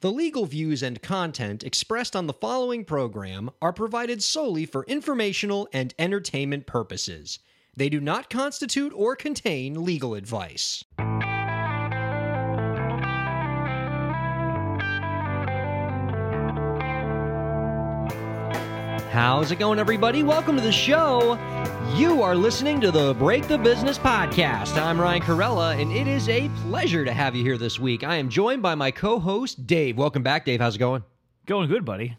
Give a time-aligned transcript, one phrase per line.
[0.00, 5.68] The legal views and content expressed on the following program are provided solely for informational
[5.72, 7.40] and entertainment purposes.
[7.76, 10.84] They do not constitute or contain legal advice.
[19.10, 20.22] How's it going, everybody?
[20.22, 21.34] Welcome to the show.
[21.96, 24.80] You are listening to the Break the Business podcast.
[24.80, 28.04] I'm Ryan Kairalla, and it is a pleasure to have you here this week.
[28.04, 29.96] I am joined by my co-host Dave.
[29.96, 30.60] Welcome back, Dave.
[30.60, 31.02] How's it going?
[31.46, 32.16] Going good, buddy.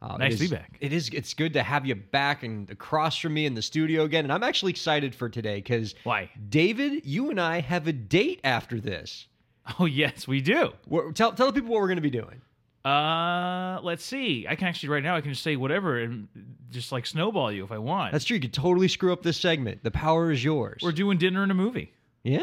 [0.00, 0.76] Uh, Nice to be back.
[0.80, 1.10] It is.
[1.10, 4.24] It's good to have you back and across from me in the studio again.
[4.24, 6.30] And I'm actually excited for today because Why?
[6.48, 9.26] David, you and I have a date after this.
[9.78, 10.72] Oh yes, we do.
[10.88, 12.40] We're, tell tell the people what we're going to be doing.
[12.84, 14.46] Uh, let's see.
[14.48, 16.28] I can actually right now I can just say whatever and
[16.70, 18.12] just like snowball you if I want.
[18.12, 18.34] That's true.
[18.36, 19.82] You could totally screw up this segment.
[19.84, 20.80] The power is yours.
[20.82, 21.92] we're doing dinner and a movie.
[22.24, 22.40] yeah.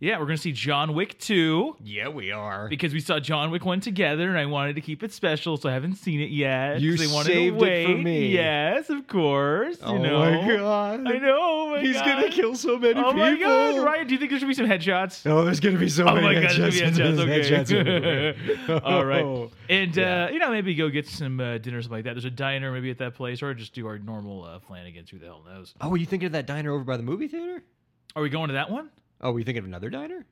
[0.00, 2.68] Yeah, we're gonna see John Wick two Yeah, we are.
[2.68, 5.68] because we saw John Wick one together and I wanted to keep it special, so
[5.68, 6.80] I haven't seen it yet.
[6.80, 7.86] You 'cause I wanted saved to it wait.
[7.86, 8.28] for me.
[8.28, 9.76] Yes, of course.
[9.82, 10.18] Oh you know.
[10.20, 11.00] my god.
[11.08, 11.38] I know.
[11.40, 12.04] Oh my He's God.
[12.06, 13.10] gonna kill so many people.
[13.10, 13.18] Oh people.
[13.28, 13.84] my god!
[13.84, 15.28] Ryan, do you think there should be some headshots?
[15.28, 16.80] Oh, there's gonna be so Oh many my god, headshots.
[16.80, 17.66] it's gonna be There's headshots.
[17.66, 18.38] headshots Okay.
[18.68, 18.84] everywhere.
[18.84, 19.50] All right.
[19.68, 20.26] And Yeah.
[20.26, 22.14] uh, you know, maybe go get some uh, dinner or something like that.
[22.14, 25.10] There's a diner maybe at that place, or just do our normal uh, Flanagan's.
[25.10, 25.74] Who the hell knows?
[25.80, 27.64] Oh, were you thinking of that diner over by the movie theater?
[28.14, 28.90] Are we going to that one?
[29.20, 30.24] Oh, were you thinking of another diner?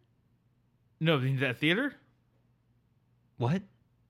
[1.01, 1.95] No, that theater.
[3.39, 3.63] What?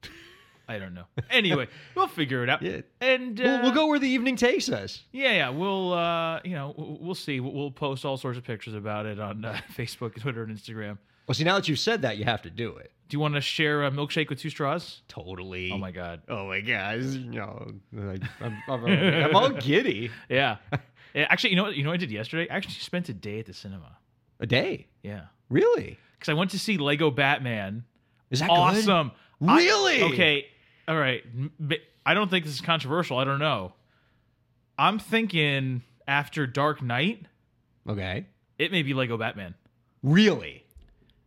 [0.68, 1.04] I don't know.
[1.30, 2.62] Anyway, we'll figure it out.
[2.62, 2.82] Yeah.
[3.00, 5.02] And uh, we'll, we'll go where the evening takes us.
[5.12, 5.48] Yeah, yeah.
[5.48, 7.40] We'll uh, you know, we'll see.
[7.40, 10.98] We'll, post all sorts of pictures about it on uh, Facebook, Twitter, and Instagram.
[11.26, 12.92] Well, see, now that you've said that, you have to do it.
[13.08, 15.02] Do you want to share a milkshake with two straws?
[15.08, 15.70] Totally.
[15.72, 16.22] Oh my god.
[16.28, 17.00] Oh my god.
[17.00, 20.10] No, like, I'm, I'm, I'm all giddy.
[20.28, 20.56] Yeah.
[21.14, 21.26] yeah.
[21.28, 21.76] Actually, you know what?
[21.76, 22.48] You know what I did yesterday?
[22.50, 23.96] I actually spent a day at the cinema.
[24.40, 24.86] A day.
[25.02, 25.26] Yeah.
[25.48, 25.98] Really?
[26.18, 27.84] because I went to see Lego Batman.
[28.30, 28.54] Is that good?
[28.56, 29.12] Awesome.
[29.46, 30.02] I- Really?
[30.04, 30.46] okay.
[30.88, 31.22] All right.
[32.06, 33.18] I don't think this is controversial.
[33.18, 33.74] I don't know.
[34.78, 37.26] I'm thinking after Dark Knight,
[37.88, 38.26] Okay.
[38.58, 39.54] it may be Lego Batman.
[40.02, 40.64] Really?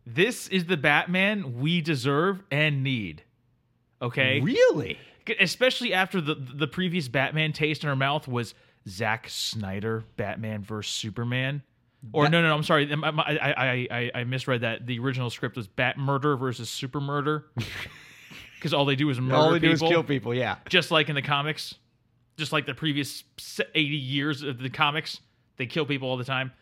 [0.06, 3.22] This is the Batman we deserve and need.
[4.02, 4.40] Okay.
[4.40, 4.98] Really?
[5.38, 8.54] Especially after the the previous Batman taste in our mouth was
[8.88, 11.62] Zack Snyder Batman versus Superman.
[12.12, 12.56] Or That- no, no, no.
[12.56, 12.90] I'm sorry.
[12.92, 14.86] I, I, I, I, misread that.
[14.86, 17.46] The original script was Bat Murder versus Super Murder,
[18.54, 20.34] because all they do is murder all they people, do is kill people.
[20.34, 20.56] Yeah.
[20.68, 21.74] just like in the comics,
[22.38, 23.22] just like the previous
[23.74, 25.20] 80 years of the comics.
[25.56, 26.52] They kill people all the time.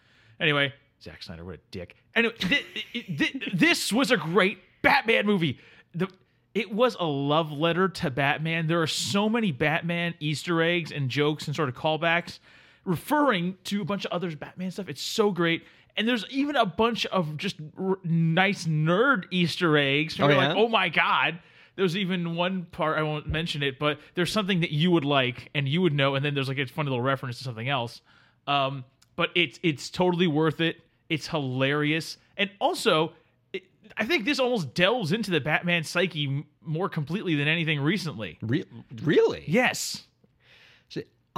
[0.40, 0.72] Anyway,
[1.02, 1.94] Zack Snyder, what a dick.
[2.16, 5.58] Anyway, thi- thi- this was a great Batman movie.
[5.94, 6.08] The
[6.54, 8.66] it was a love letter to Batman.
[8.66, 12.40] There are so many Batman Easter eggs and jokes and sort of callbacks
[12.84, 14.88] referring to a bunch of other Batman stuff.
[14.88, 15.64] It's so great.
[15.96, 20.18] And there's even a bunch of just r- nice nerd Easter eggs.
[20.20, 20.36] Oh, yeah?
[20.36, 21.40] like, oh my God.
[21.76, 25.48] There's even one part, I won't mention it, but there's something that you would like
[25.54, 26.14] and you would know.
[26.16, 28.00] And then there's like a funny little reference to something else.
[28.48, 28.84] Um,
[29.14, 30.80] but it's it's totally worth it.
[31.08, 32.16] It's hilarious.
[32.36, 33.12] And also,
[33.52, 33.64] it,
[33.96, 38.38] I think this almost delves into the Batman psyche m- more completely than anything recently.
[38.42, 38.64] Re-
[39.02, 39.44] really?
[39.46, 40.04] Yes.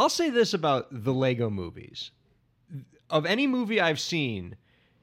[0.01, 2.11] I'll say this about the Lego movies.
[3.11, 4.57] Of any movie I've seen,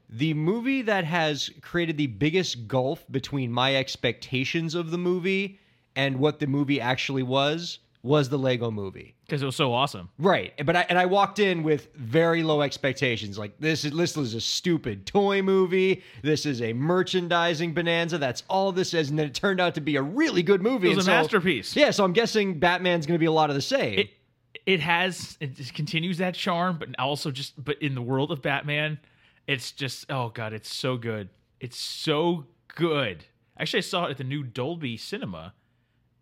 [0.09, 5.59] the movie that has created the biggest gulf between my expectations of the movie
[5.95, 9.13] and what the movie actually was was the Lego movie.
[9.25, 10.09] Because it was so awesome.
[10.17, 13.37] Right, but I and I walked in with very low expectations.
[13.37, 16.01] Like this is this is a stupid toy movie.
[16.23, 18.17] This is a merchandising bonanza.
[18.17, 20.87] That's all this is, and then it turned out to be a really good movie.
[20.91, 21.75] It was and a so- masterpiece.
[21.75, 23.99] Yeah, so I'm guessing Batman's going to be a lot of the same.
[23.99, 24.09] It
[24.65, 28.41] it has it just continues that charm, but also just but in the world of
[28.41, 28.99] Batman,
[29.47, 31.29] it's just oh god, it's so good.
[31.59, 32.45] It's so
[32.75, 33.25] good.
[33.59, 35.53] Actually, I saw it at the new Dolby Cinema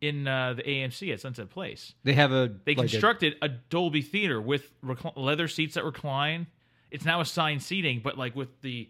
[0.01, 1.93] in uh, the AMC at Sunset Place.
[2.03, 5.83] they have a They like a- constructed a, Dolby theater with recl- leather seats that
[5.83, 6.47] recline.
[6.91, 8.89] It's now assigned seating, but like with the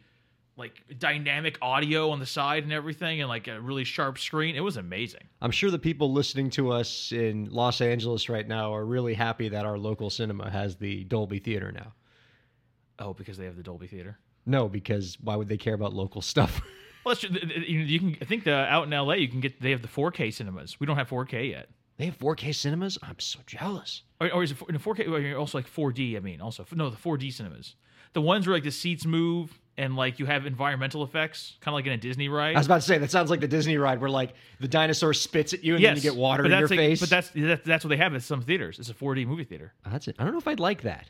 [0.58, 4.56] like dynamic audio on the side and everything, and like a really sharp screen.
[4.56, 5.22] It was amazing.
[5.42, 9.50] I'm sure the people listening to us in Los Angeles right now are really happy
[9.50, 11.94] that our local cinema has the Dolby Theater now.
[13.00, 14.18] Oh, because they have the Dolby theater.
[14.46, 16.62] No, because why would they care about local stuff?
[17.06, 17.38] Well, that's, true.
[17.68, 18.18] you can.
[18.20, 19.62] I think the out in LA, you can get.
[19.62, 20.80] They have the 4K cinemas.
[20.80, 21.70] We don't have 4K yet.
[21.98, 22.98] they have 4K cinemas.
[23.04, 24.02] I'm so jealous.
[24.20, 25.36] Or, or is it in 4K?
[25.36, 26.18] or Also like 4D.
[26.18, 27.76] I mean, also no, the 4D cinemas.
[28.16, 31.76] The ones where like the seats move and like you have environmental effects, kind of
[31.76, 32.56] like in a Disney ride.
[32.56, 35.14] I was about to say that sounds like the Disney ride where like the dinosaur
[35.14, 37.00] spits at you and then you get water in your like- face.
[37.02, 38.80] But that's that, that's what they have at some theaters.
[38.80, 39.74] It's a 4D movie theater.
[39.86, 40.16] that's it.
[40.18, 41.10] I don't know if I'd like that.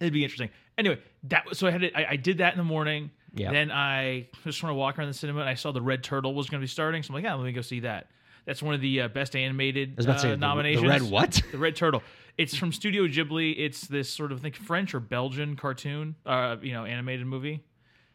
[0.00, 0.50] It'd be interesting.
[0.76, 1.92] Anyway, that was- so I had it.
[1.94, 3.12] I, I did that in the morning.
[3.34, 3.52] Yeah.
[3.52, 6.34] Then I just want to walk around the cinema and I saw the Red Turtle
[6.34, 7.02] was going to be starting.
[7.04, 8.08] So I'm like, yeah, let me go see that.
[8.44, 10.88] That's one of the uh, best animated I was about to say uh, the- the
[10.88, 11.40] red what?
[11.52, 12.02] The Red Turtle.
[12.38, 13.54] It's from Studio Ghibli.
[13.58, 17.62] It's this sort of I think French or Belgian cartoon, uh, you know, animated movie.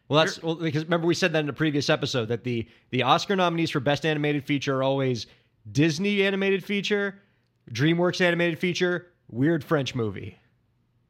[0.08, 3.02] Well, that's well, because remember we said that in a previous episode that the the
[3.02, 5.26] Oscar nominees for best animated feature are always
[5.70, 7.20] Disney animated feature,
[7.70, 10.38] DreamWorks animated feature, weird French movie.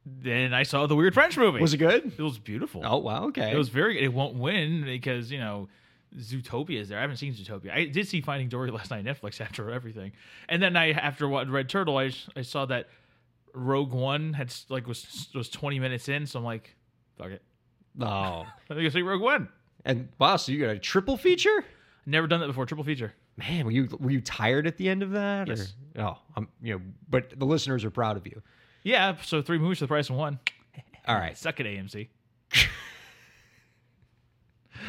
[0.05, 1.61] Then I saw the weird French movie.
[1.61, 2.11] Was it good?
[2.17, 2.81] It was beautiful.
[2.83, 3.51] Oh wow, okay.
[3.51, 4.03] It was very good.
[4.03, 5.69] It won't win because, you know,
[6.17, 6.97] Zootopia is there.
[6.97, 7.71] I haven't seen Zootopia.
[7.71, 10.11] I did see Finding Dory last night on Netflix after everything.
[10.47, 12.89] And then I after what Red Turtle, I, I saw that
[13.53, 16.75] Rogue One had like was was 20 minutes in, so I'm like,
[17.17, 17.41] fuck it.
[18.01, 19.49] oh, I think I'll see Rogue One.
[19.85, 21.63] and wow, so you got a triple feature?
[22.05, 22.65] Never done that before.
[22.65, 23.13] Triple feature.
[23.37, 25.49] Man, were you were you tired at the end of that?
[25.49, 25.57] or-
[25.97, 28.41] oh, I'm you know, but the listeners are proud of you.
[28.83, 30.39] Yeah, so three movies for the price of one.
[31.07, 31.37] All right.
[31.37, 32.07] Suck it, AMC.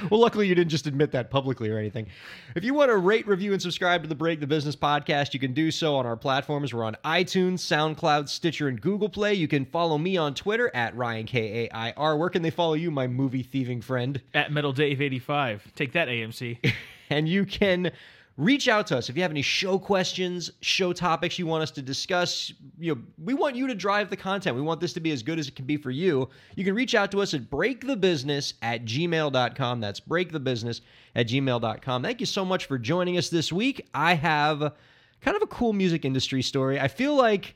[0.08, 2.06] Well, luckily you didn't just admit that publicly or anything.
[2.54, 5.40] If you want to rate, review, and subscribe to the Break the Business podcast, you
[5.40, 6.72] can do so on our platforms.
[6.72, 9.34] We're on iTunes, SoundCloud, Stitcher, and Google Play.
[9.34, 12.16] You can follow me on Twitter at Ryan K A I R.
[12.16, 14.20] Where can they follow you, my movie thieving friend?
[14.34, 15.72] At Metal Dave 85.
[15.74, 16.58] Take that, AMC.
[17.12, 17.90] And you can
[18.40, 21.70] reach out to us if you have any show questions, show topics you want us
[21.72, 22.52] to discuss.
[22.78, 24.56] You know, we want you to drive the content.
[24.56, 26.28] We want this to be as good as it can be for you.
[26.56, 29.80] You can reach out to us at breakthebusiness at gmail.com.
[29.80, 30.80] That's breakthebusiness
[31.14, 32.02] at gmail.com.
[32.02, 33.86] Thank you so much for joining us this week.
[33.92, 34.72] I have
[35.20, 36.80] kind of a cool music industry story.
[36.80, 37.54] I feel like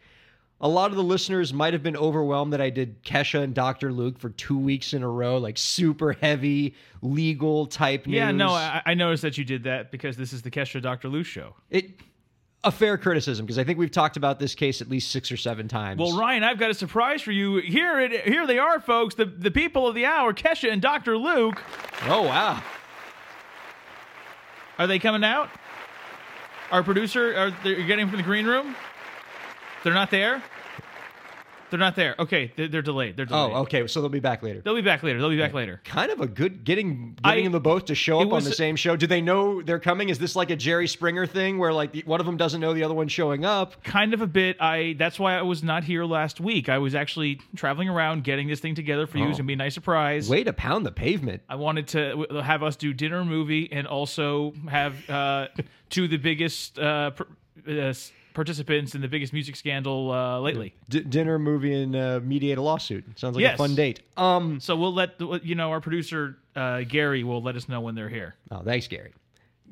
[0.64, 3.92] a lot of the listeners might have been overwhelmed that I did Kesha and Dr.
[3.92, 8.16] Luke for two weeks in a row, like super heavy legal type news.
[8.16, 11.08] yeah, no, I, I noticed that you did that because this is the Kesha Dr.
[11.10, 11.54] Luke show.
[11.68, 11.90] It
[12.64, 15.36] a fair criticism because I think we've talked about this case at least six or
[15.36, 16.00] seven times.
[16.00, 17.58] Well, Ryan, I've got a surprise for you.
[17.58, 19.14] Here, it, here they are, folks.
[19.16, 21.18] The the people of the hour, Kesha and Dr.
[21.18, 21.62] Luke.
[22.04, 22.62] oh wow,
[24.78, 25.50] Are they coming out?
[26.70, 28.74] Our producer, are they getting from the green room?
[29.82, 30.42] They're not there.
[31.74, 32.14] They're not there.
[32.20, 33.16] Okay, they're, they're delayed.
[33.16, 33.52] They're delayed.
[33.52, 34.60] oh okay, so they'll be back later.
[34.60, 35.18] They'll be back later.
[35.18, 35.80] They'll be back later.
[35.84, 38.76] Kind of a good getting I- getting them both to show up on the same
[38.76, 38.94] show.
[38.94, 40.08] Do they know they're coming?
[40.08, 42.74] Is this like a Jerry Springer thing where like the, one of them doesn't know
[42.74, 43.82] the other one showing up?
[43.82, 44.56] Kind of a bit.
[44.60, 44.94] I.
[44.96, 46.68] That's why I was not here last week.
[46.68, 49.24] I was actually traveling around getting this thing together for you.
[49.24, 49.38] It's Oh.
[49.38, 50.30] gonna be a nice surprise.
[50.30, 51.42] Way to pound the pavement.
[51.48, 55.48] I wanted to have us do dinner movie and also have uh,
[55.90, 57.26] two of the biggest uh, per,
[57.68, 57.92] uh,
[58.34, 60.74] participants in the biggest music scandal uh, lately.
[60.90, 63.04] D- dinner, movie, and uh, mediate a lawsuit.
[63.18, 63.54] Sounds like Yes.
[63.54, 64.00] a fun date.
[64.16, 67.80] Um, So we'll let the- you know our producer uh, Gary will let us know
[67.80, 68.34] when they're here.
[68.50, 69.12] Oh, thanks, Gary.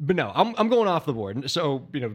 [0.01, 1.51] But no, I'm I'm going off the board.
[1.51, 2.15] So you know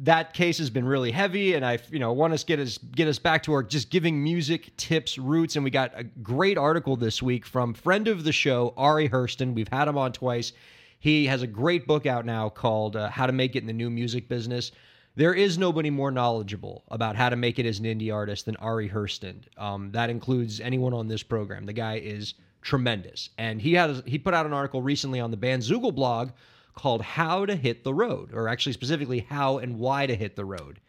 [0.00, 3.08] that case has been really heavy, and I you know want us get us get
[3.08, 5.56] us back to our just giving music tips roots.
[5.56, 9.54] And we got a great article this week from friend of the show Ari Herstand.
[9.54, 10.52] We've had him on twice.
[10.98, 13.72] He has a great book out now called uh, How to Make It in the
[13.72, 14.70] New Music Business.
[15.16, 18.56] There is nobody more knowledgeable about how to make it as an indie artist than
[18.56, 19.44] Ari Herstand.
[19.56, 21.66] Um, that includes anyone on this program.
[21.66, 25.36] The guy is tremendous, and he had he put out an article recently on the
[25.36, 26.30] Bandzoogle blog
[26.74, 30.44] called "How to Hit the Road," or actually specifically how and why to hit the
[30.44, 30.80] road.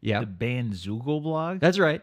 [0.00, 1.58] Yeah, The Bandzoogle blog.
[1.58, 2.02] that's right.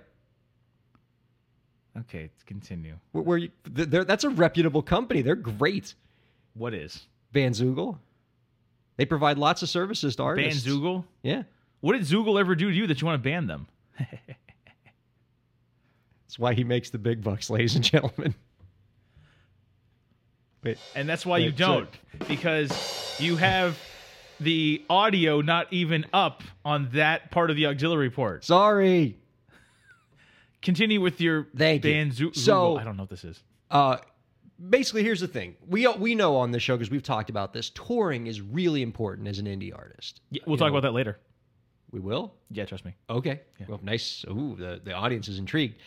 [1.98, 2.96] Okay, continue.
[3.14, 5.22] Where, where you, that's a reputable company.
[5.22, 5.94] They're great.
[6.54, 7.98] What is Van Bandzoogle.
[8.98, 10.66] They provide lots of services to artists.
[10.66, 11.04] Bandzoogle?
[11.22, 11.44] Yeah,
[11.82, 13.68] What did Zoogle ever do to you that you want to ban them?
[14.00, 14.10] that's
[16.40, 18.34] why he makes the big bucks, ladies and gentlemen.
[20.64, 21.90] Wait, And that's why you don't,
[22.28, 23.78] because you have
[24.40, 28.44] the audio not even up on that part of the auxiliary port.
[28.44, 29.18] sorry.
[30.62, 31.92] Continue with your Thank you.
[31.94, 32.36] Bandzoogle.
[32.36, 33.44] So- I don't know what this is.
[33.70, 33.98] Uh,
[34.70, 37.70] basically, here's the thing: we we know on this show because we've talked about this.
[37.72, 40.22] Touring is really important as an indie artist.
[40.32, 41.20] Yeah, we'll talk about that later.
[41.92, 42.34] We will.
[42.52, 42.94] Yeah, trust me.
[43.10, 43.42] Okay.
[43.68, 44.26] Well, nice.
[44.30, 45.78] Ooh, the, the audience is intrigued.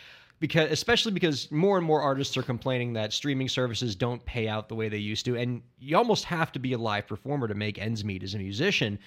[0.40, 4.68] Because especially because more and more artists are complaining that streaming services don't pay out
[4.68, 5.36] the way they used to.
[5.36, 8.38] And you almost have to be a live performer to make ends meet as a
[8.38, 8.98] musician.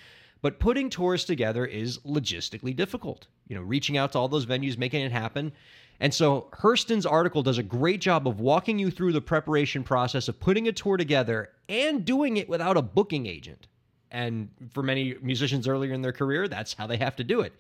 [0.41, 3.27] But putting tours together is logistically difficult.
[3.47, 5.53] You know, reaching out to all those venues, making it happen.
[6.01, 10.27] And so Herstand's article does a great job of walking you through the preparation process
[10.27, 13.67] of putting a tour together and doing it without a booking agent.
[14.09, 17.53] And for many musicians earlier in their career, that's how they have to do it.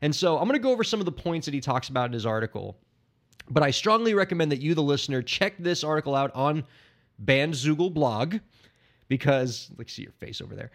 [0.00, 2.06] And so I'm going to go over some of the points that he talks about
[2.06, 2.78] in his article.
[3.50, 6.62] But I strongly recommend that you, the listener, check this article out on
[7.24, 8.36] Bandzoogle blog
[9.08, 10.70] because, like, see your face over there.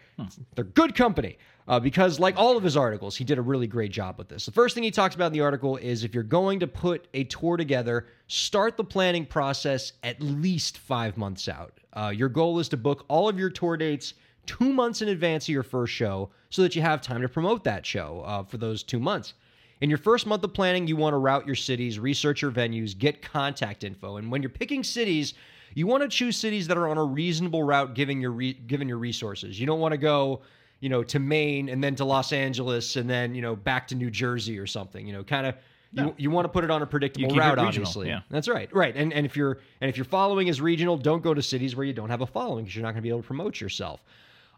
[0.54, 1.38] They're good company.
[1.66, 4.44] Uh, because, like all of his articles, he did a really great job with this.
[4.44, 7.08] The first thing he talks about in the article is if you're going to put
[7.14, 11.80] a tour together, start the planning process at least five months out.
[11.94, 14.12] Uh, your goal is to book all of your tour dates
[14.44, 17.64] two months in advance of your first show so that you have time to promote
[17.64, 19.32] that show uh, for those two months.
[19.80, 22.96] In your first month of planning, you want to route your cities, research your venues,
[22.96, 24.16] get contact info.
[24.16, 25.34] And when you're picking cities,
[25.74, 28.88] you want to choose cities that are on a reasonable route given your re- given
[28.88, 29.58] your resources.
[29.58, 30.42] You don't want to go,
[30.80, 33.94] you know, to Maine and then to Los Angeles and then, you know, back to
[33.94, 35.06] New Jersey or something.
[35.06, 35.54] You know, kind of
[35.92, 38.08] you, you want to put it on a predictable route, regional, obviously.
[38.08, 38.20] yeah.
[38.30, 38.94] That's right, right.
[38.96, 41.86] And and if you're and if your following is regional, don't go to cities where
[41.86, 44.02] you don't have a following because you're not going to be able to promote yourself.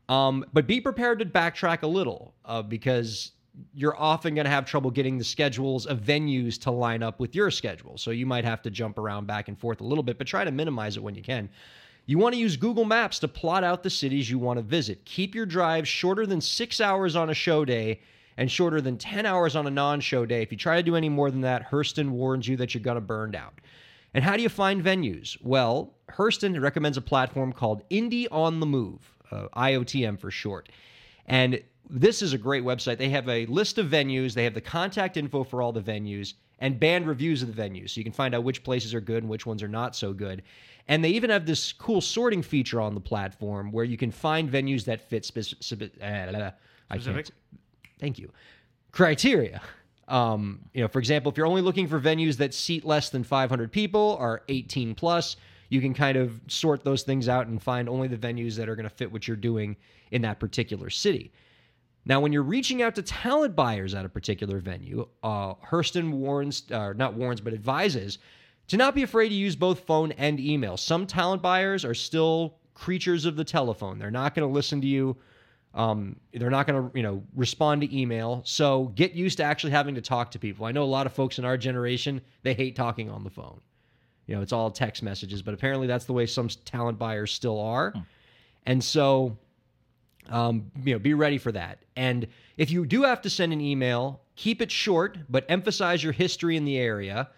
[0.08, 3.32] Um, but be prepared to backtrack a little uh, because
[3.75, 7.34] you're often going to have trouble getting the schedules of venues to line up with
[7.34, 7.96] your schedule.
[7.96, 10.44] So you might have to jump around back and forth a little bit, but try
[10.44, 11.48] to minimize it when you can.
[12.04, 15.04] You want to use Google Maps to plot out the cities you want to visit.
[15.04, 18.00] Keep your drives shorter than six hours on a show day
[18.36, 20.42] and shorter than 10 hours on a non show day.
[20.42, 22.96] If you try to do any more than that, Herstand warns you that you're going
[22.96, 23.54] to burn out.
[24.14, 25.36] And how do you find venues?
[25.42, 30.68] Well, Herstand recommends a platform called Indie on the Move, uh, IOTM for short.
[31.26, 32.99] And this is a great website.
[32.99, 36.35] They have a list of venues, they have the contact info for all the venues,
[36.59, 37.90] and band reviews of the venues.
[37.90, 40.12] So you can find out which places are good and which ones are not so
[40.12, 40.42] good.
[40.88, 44.50] And they even have this cool sorting feature on the platform where you can find
[44.50, 45.92] venues that fit specific.
[46.00, 46.14] Uh, I
[46.95, 47.26] can't- Specific?
[47.99, 48.30] Thank you.
[48.92, 49.61] Criteria.
[50.09, 53.25] Um, you know, for example, if you're only looking for venues that seat less than
[53.25, 55.37] 500 people or 18 plus,
[55.68, 58.76] you can kind of sort those things out and find only the venues that are
[58.76, 59.76] going to fit what you're doing
[60.11, 61.32] in that particular city.
[62.04, 66.62] Now, when you're reaching out to talent buyers at a particular venue, uh, Herstand warns,
[66.70, 68.18] uh, not warns, but advises
[68.68, 70.76] to not be afraid to use both phone and email.
[70.76, 73.99] Some talent buyers are still creatures of the telephone.
[73.99, 75.16] They're not going to listen to you.
[75.75, 78.42] Um, they're not going to, you know, respond to email.
[78.44, 80.64] So get used to actually having to talk to people.
[80.64, 83.61] I know a lot of folks in our generation they hate talking on the phone.
[84.26, 87.61] You know, it's all text messages, but apparently that's the way some talent buyers still
[87.61, 87.95] are.
[88.64, 89.38] And so
[90.28, 91.85] um, you know, be ready for that.
[91.97, 96.12] And if you do have to send an email, keep it short, but emphasize your
[96.12, 97.28] history in the area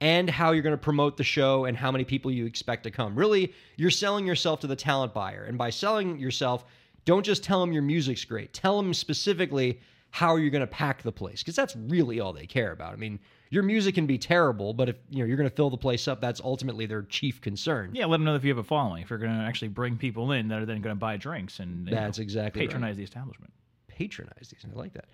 [0.00, 2.90] and how you're going to promote the show and how many people you expect to
[2.90, 3.16] come.
[3.16, 5.44] Really, you're selling yourself to the talent buyer.
[5.44, 6.64] And by selling yourself,
[7.04, 8.52] don't just tell them your music's great.
[8.52, 12.46] Tell them specifically how you're going to pack the place because that's really all they
[12.46, 12.92] care about.
[12.92, 13.18] I mean,
[13.50, 16.06] your music can be terrible, but if you know you're going to fill the place
[16.08, 17.90] up, that's ultimately their chief concern.
[17.94, 19.02] Yeah, let them know if you have a following.
[19.02, 21.60] If you're going to actually bring people in that are then going to buy drinks
[21.60, 22.68] and That's know, exactly right.
[22.68, 23.52] patronize the establishment.
[23.88, 24.64] patronize these.
[24.70, 25.06] I like that.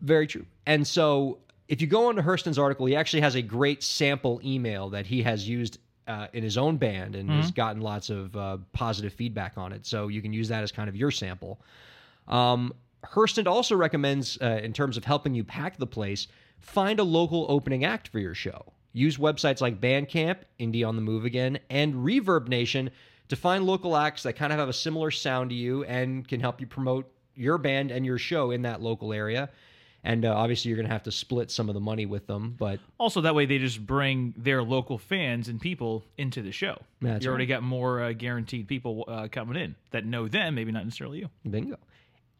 [0.00, 0.44] Very true.
[0.66, 4.88] And so, if you go into Herstand's article, he actually has a great sample email
[4.90, 8.56] that he has used uh, in his own band and has gotten lots of uh,
[8.72, 9.84] positive feedback on it.
[9.86, 11.60] So you can use that as kind of your sample.
[12.26, 12.72] Um,
[13.04, 16.26] Herstand also recommends, uh, in terms of helping you pack the place,
[16.60, 18.72] find a local opening act for your show.
[18.92, 22.90] Use websites like Bandcamp, Indie on the Move Again, and Reverb Nation
[23.28, 26.40] to find local acts that kind of have a similar sound to you and can
[26.40, 29.50] help you promote your band and your show in that local area.
[30.04, 32.54] And uh, obviously, you're going to have to split some of the money with them,
[32.58, 36.80] but Also, that way they just bring their local fans and people into the show.
[37.02, 40.72] That's you already got more uh, guaranteed people uh, coming in that know them, maybe
[40.72, 41.28] not necessarily you.
[41.48, 41.78] Bingo.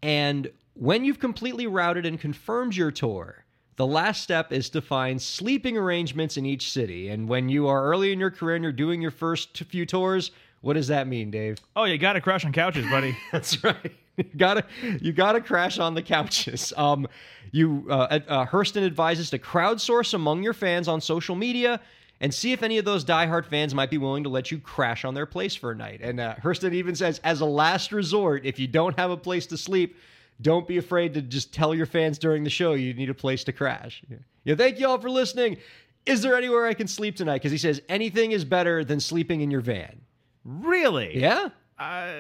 [0.02, 3.44] And when you've completely routed and confirmed your tour,
[3.78, 7.08] the last step is to find sleeping arrangements in each city.
[7.08, 10.32] And when you are early in your career and you're doing your first few tours,
[10.62, 11.58] what does that mean, Dave?
[11.76, 13.16] Oh, you got to crash on couches, buddy.
[13.32, 13.92] That's right.
[14.16, 14.64] You gotta
[15.00, 16.73] you gotta crash on the couches.
[16.76, 17.06] Um,
[17.52, 21.80] you uh, uh, Herstand advises to crowdsource among your fans on social media
[22.20, 25.04] and see if any of those diehard fans might be willing to let you crash
[25.04, 26.00] on their place for a night.
[26.02, 29.47] And uh, Herstand even says, as a last resort, if you don't have a place
[29.47, 29.97] to sleep,
[30.40, 33.45] don't be afraid to just tell your fans during the show you need a place
[33.45, 34.02] to crash.
[34.09, 34.16] Yeah.
[34.45, 35.59] yeah thank you all for listening.
[36.07, 37.35] Is there anywhere I can sleep tonight?
[37.35, 40.00] Because he says anything is better than sleeping in your van.
[40.45, 41.18] really?
[41.18, 41.49] Yeah.
[41.78, 42.12] Uh,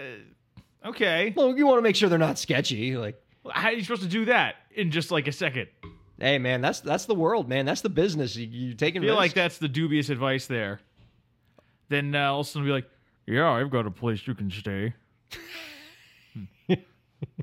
[0.84, 1.32] okay.
[1.36, 2.96] Well, you want to make sure they're not sketchy.
[2.96, 3.20] Like,
[3.50, 5.68] How are you supposed to do that in just like a second?
[6.20, 7.64] Hey man, that's that's the world, man.
[7.64, 8.34] That's the business.
[8.34, 10.80] You, you taking I feel like that's the dubious advice there.
[11.88, 12.90] Then uh, a sudden be like,
[13.26, 14.94] yeah, I've got a place you can stay.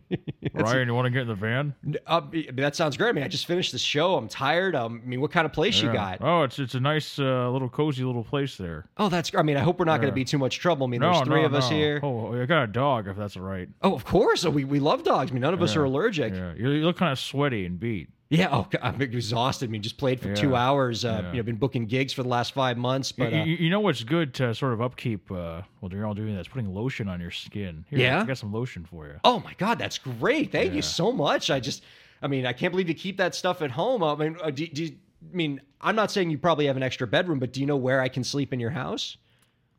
[0.53, 1.73] Ryan, you want to get in the van?
[2.07, 2.21] Uh,
[2.53, 3.09] that sounds great.
[3.09, 4.15] I mean, I just finished the show.
[4.15, 4.75] I'm tired.
[4.75, 6.19] Um, I mean, what kind of place you got?
[6.21, 8.85] Oh, it's it's a nice uh, little cozy little place there.
[8.97, 9.31] Oh, that's.
[9.35, 10.87] I mean, I hope we're not going to be too much trouble.
[10.87, 11.75] I mean, No, there's three no, of us no.
[11.75, 11.99] here.
[12.03, 13.67] Oh, I got a dog if that's right.
[13.81, 14.45] Oh, of course.
[14.45, 15.31] Oh, we we love dogs.
[15.31, 16.33] I mean, none of us are allergic.
[16.33, 16.53] Yeah.
[16.53, 18.09] Yeah, you, you look kind of sweaty and beat.
[18.31, 19.69] Oh, I'm exhausted.
[19.69, 21.05] I mean, just played for two hours.
[21.05, 21.31] Uh, Yeah.
[21.31, 23.11] You know, been booking gigs for the last five months.
[23.11, 26.13] But you, uh, you, know what's good to sort of upkeep uh, while you're all
[26.15, 26.39] doing that?
[26.39, 27.85] It's putting lotion on your skin.
[27.89, 28.21] Here, Yeah?
[28.21, 29.19] I got some lotion for you.
[29.23, 30.51] oh my God, that's great.
[30.51, 31.51] Thank you so much.
[31.51, 31.83] I just,
[32.21, 34.03] I mean, I can't believe you keep that stuff at home.
[34.03, 37.05] I mean, uh, do, do, I mean, I'm not saying you probably have an extra
[37.05, 39.17] bedroom, but do you know where I can sleep in your house?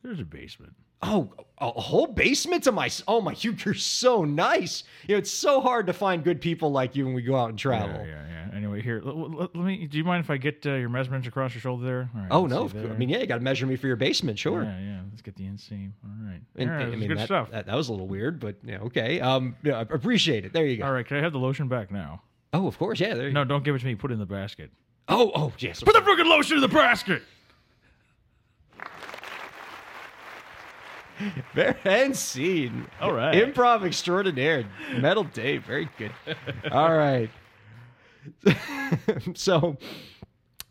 [0.02, 0.72] There's a basement.
[1.02, 2.90] Oh, a whole basement to my.
[3.08, 4.84] Oh my, you, you're so nice.
[5.06, 7.50] You know, it's so hard to find good people like you when we go out
[7.50, 7.96] and travel.
[8.00, 8.56] Yeah, yeah, yeah.
[8.56, 9.86] Anyway, here, let, let- let me.
[9.86, 12.10] Do you mind if I get uh, your measurements across your shoulder there?
[12.14, 12.74] All right, Oh no, course.
[12.90, 14.62] I mean, yeah, you got to measure me for your basement, sure.
[14.64, 15.00] Yeah, yeah.
[15.10, 15.92] Let's get the inseam.
[16.04, 16.40] All right.
[16.56, 17.50] And- All right, I mean, good that, stuff.
[17.50, 19.20] That, that was a little weird, but yeah, okay.
[19.20, 20.52] Um, yeah, I appreciate it.
[20.52, 20.84] There you go.
[20.86, 22.22] All right, can I have the lotion back now?
[22.52, 23.14] Oh, of course, yeah.
[23.14, 23.94] There No, don't give it to me.
[23.94, 24.70] Put it in the basket.
[25.08, 25.82] Oh, oh, yes.
[25.82, 27.22] Put the freaking lotion in the basket.
[31.84, 32.86] and scene.
[33.00, 33.34] All right.
[33.34, 34.64] Improv extraordinaire.
[34.98, 35.64] Metal Dave.
[35.64, 36.12] Very good.
[36.70, 37.30] All right.
[39.34, 39.76] so,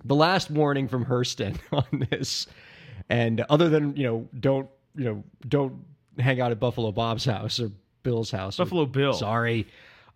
[0.04, 2.48] the last warning from Herstand on this,
[3.10, 5.84] and other than, you know, don't, you know, don't
[6.20, 7.72] hang out at Buffalo Bob's house or
[8.04, 8.60] Bill's house.
[8.60, 9.14] or- Buffalo Bill.
[9.14, 9.68] Sorry.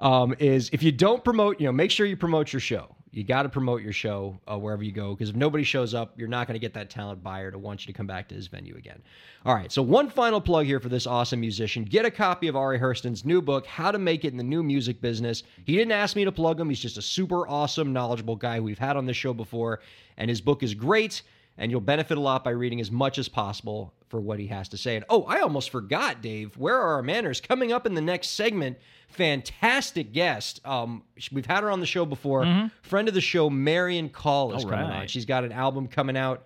[0.01, 2.95] Um, is if you don't promote, you know, make sure you promote your show.
[3.11, 6.13] You got to promote your show uh, wherever you go because if nobody shows up,
[6.17, 8.35] you're not going to get that talent buyer to want you to come back to
[8.35, 9.01] his venue again.
[9.45, 11.83] All right, so one final plug here for this awesome musician.
[11.83, 14.61] Get a copy of Ari Herstand's new book, How to Make It in the New
[14.61, 15.43] Music Business.
[15.65, 16.69] He didn't ask me to plug him.
[16.69, 19.79] He's just a super awesome, knowledgeable guy we've had on this show before,
[20.17, 21.23] and his book is great
[21.59, 24.69] and you'll benefit a lot by reading as much as possible for what he has
[24.69, 24.95] to say.
[24.95, 26.57] And oh, I almost forgot, Dave.
[26.57, 27.41] Where are our manners?
[27.41, 28.77] Coming up in the next segment,
[29.09, 30.65] fantastic guest.
[30.65, 32.69] Um, we've had her on the show before.
[32.81, 35.07] Friend of the show, Marian Call is All coming on.
[35.07, 36.45] She's got an album coming out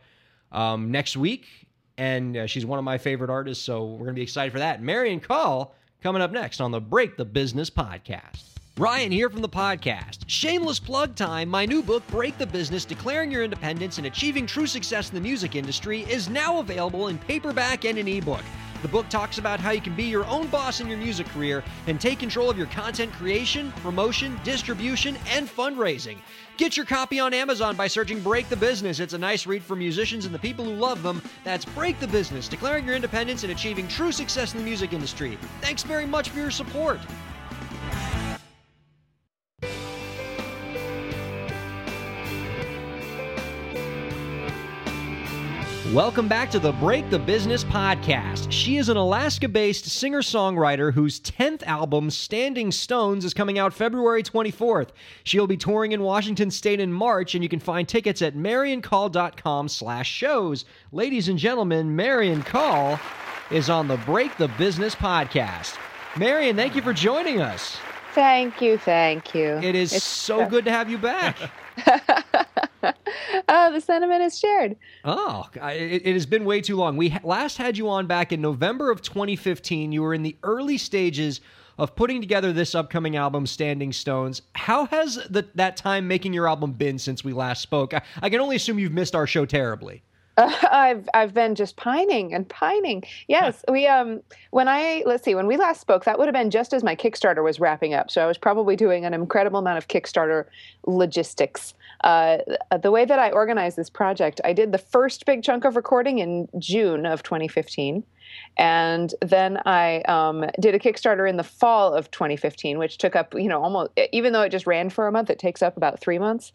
[0.52, 1.48] um, next week,
[1.98, 3.64] and uh, she's one of my favorite artists.
[3.64, 4.82] So we're gonna be excited for that.
[4.82, 8.44] Marian Call coming up next on the Break the Business podcast.
[8.78, 10.20] Ryan here from the podcast.
[10.26, 11.48] Shameless plug time.
[11.48, 15.22] My new book, Break the Business Declaring Your Independence and Achieving True Success in the
[15.22, 18.42] Music Industry, is now available in paperback and an ebook.
[18.84, 21.64] The book talks about how you can be your own boss in your music career
[21.88, 26.18] and take control of your content creation, promotion, distribution, and fundraising.
[26.58, 29.00] Get your copy on Amazon by searching Break the Business.
[29.00, 31.22] It's a nice read for musicians and the people who love them.
[31.46, 35.38] That's Break the Business Declaring Your Independence and Achieving True Success in the Music Industry.
[35.62, 37.00] Thanks very much for your support.
[45.94, 48.52] Welcome back to the Break the Business podcast.
[48.52, 53.76] She is an Alaska based singer songwriter whose 10th album, Standing Stones, is coming out
[53.76, 54.88] February 24th.
[55.24, 59.70] She'll be touring in Washington State in March, and you can find tickets at mariancall.com
[59.70, 60.66] slash shows.
[60.92, 63.00] Ladies and gentlemen, Marian Call
[63.52, 65.78] is on the Break the Business podcast.
[66.18, 67.78] Marian, thank you for joining us.
[68.16, 69.60] Thank you, thank you.
[69.62, 71.38] It is It's so good to have you back.
[72.84, 74.76] oh, the sentiment is shared.
[75.04, 76.98] Oh, it, it has been way too long.
[76.98, 79.92] We last had you on back in November of 2015.
[79.92, 81.42] You were in the early stages
[81.78, 84.42] of putting together this upcoming album, Standing Stones.
[84.54, 87.94] How has the, that time making your album been since we last spoke?
[87.94, 90.04] I, I can only assume you've missed our show terribly.
[90.38, 93.04] I've I've been just pining and pining.
[93.28, 96.50] Yes, we um when I let's see when we last spoke that would have been
[96.50, 98.10] just as my Kickstarter was wrapping up.
[98.10, 100.46] So I was probably doing an incredible amount of Kickstarter
[100.88, 101.76] logistics.
[102.04, 102.40] Uh,
[102.82, 106.20] the way that I organized this project, I did the first big chunk of recording
[106.20, 108.04] in June of 2015.
[108.58, 113.34] And then I um, did a Kickstarter in the fall of 2015, which took up,
[113.36, 116.00] you know, almost, even though it just ran for a month, it takes up about
[116.00, 116.52] three months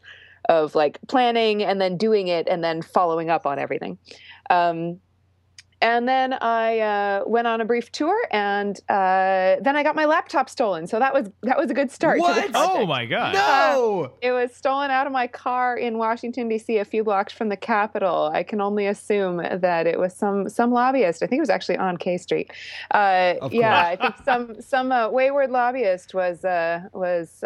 [0.48, 3.98] of like planning and then doing it and then following up on everything.
[4.50, 5.00] Um,
[5.80, 10.06] and then I uh, went on a brief tour, and uh, then I got my
[10.06, 10.88] laptop stolen.
[10.88, 12.16] So that was that was a good start.
[12.16, 12.52] To What?
[12.52, 12.58] the.
[12.58, 13.34] Oh my god.
[13.34, 14.12] No!
[14.20, 17.56] It was stolen out of my car in Washington D.C., a few blocks from the
[17.56, 18.30] Capitol.
[18.34, 21.22] I can only assume that it was some some lobbyist.
[21.22, 22.50] I think it was actually on K Street.
[22.90, 27.44] Uh, Of yeah, I think some some uh, wayward lobbyist was uh, was.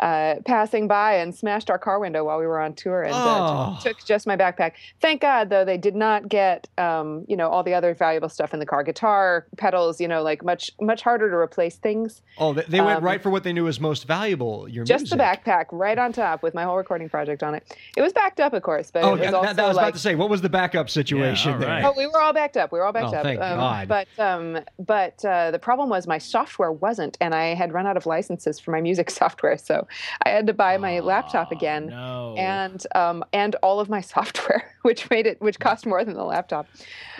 [0.00, 3.18] Uh, passing by and smashed our car window while we were on tour and uh,
[3.18, 3.78] Oh.
[3.82, 4.74] took just my backpack.
[5.00, 8.54] Thank God, though, they did not get, um, you know, all the other valuable stuff
[8.54, 12.22] in the car, guitar, pedals, you know, like much much harder to replace things.
[12.38, 14.68] Oh, they, they went Um, right for what they knew was most valuable.
[14.68, 15.18] Your Just music.
[15.18, 17.64] the backpack, right on top, with my whole recording project on it.
[17.96, 19.84] It was backed up, of course, but Oh, it was that, also that was like.
[19.86, 20.14] about to say.
[20.14, 21.68] What was the backup situation all there?
[21.68, 21.84] right.
[21.84, 22.70] Oh, we were all backed up.
[22.70, 23.22] We were all backed Oh, up.
[23.24, 23.88] thank um, God.
[23.88, 27.96] But um, but uh, the problem was my software wasn't, and I had run out
[27.96, 29.86] of licenses for my music software, so
[30.24, 31.86] I had to buy my laptop Oh, again.
[31.86, 32.34] No.
[32.36, 36.24] and um, and all of my software, which made it which cost more than the
[36.24, 36.66] laptop.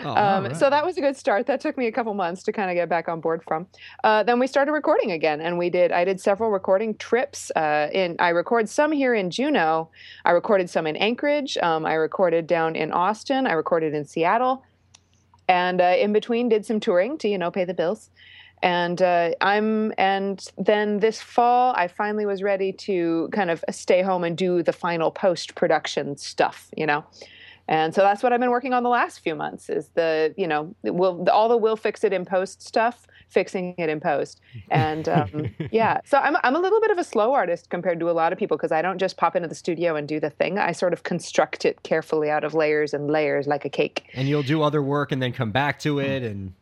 [0.03, 0.55] Oh, Um, right.
[0.57, 1.45] So that was a good start.
[1.47, 3.67] That took me a couple months to kind of get back on board from.
[4.03, 5.91] Uh, then we started recording again, and we did.
[5.91, 7.51] I did several recording trips.
[7.55, 9.89] Uh, in I record some here in Juneau.
[10.25, 11.57] I recorded some in Anchorage.
[11.57, 13.47] Um, I recorded down in Austin.
[13.47, 14.63] I recorded in Seattle,
[15.47, 18.09] and uh, in between did some touring to you know pay the bills.
[18.61, 24.01] And uh, I'm and then this fall I finally was ready to kind of stay
[24.01, 27.05] home and do the final post production stuff, you know
[27.69, 30.47] And so that's what I've been working on the last few months is the, you
[30.47, 34.41] know, will all the will fix it in post stuff, fixing it in post.
[34.71, 38.09] And um, yeah, so I'm, I'm a little bit of a slow artist compared to
[38.09, 40.31] a lot of people because I don't just pop into the studio and do the
[40.31, 40.57] thing.
[40.57, 44.09] I sort of construct it carefully out of layers and layers like a cake.
[44.15, 46.53] And you'll do other work and then come back to it and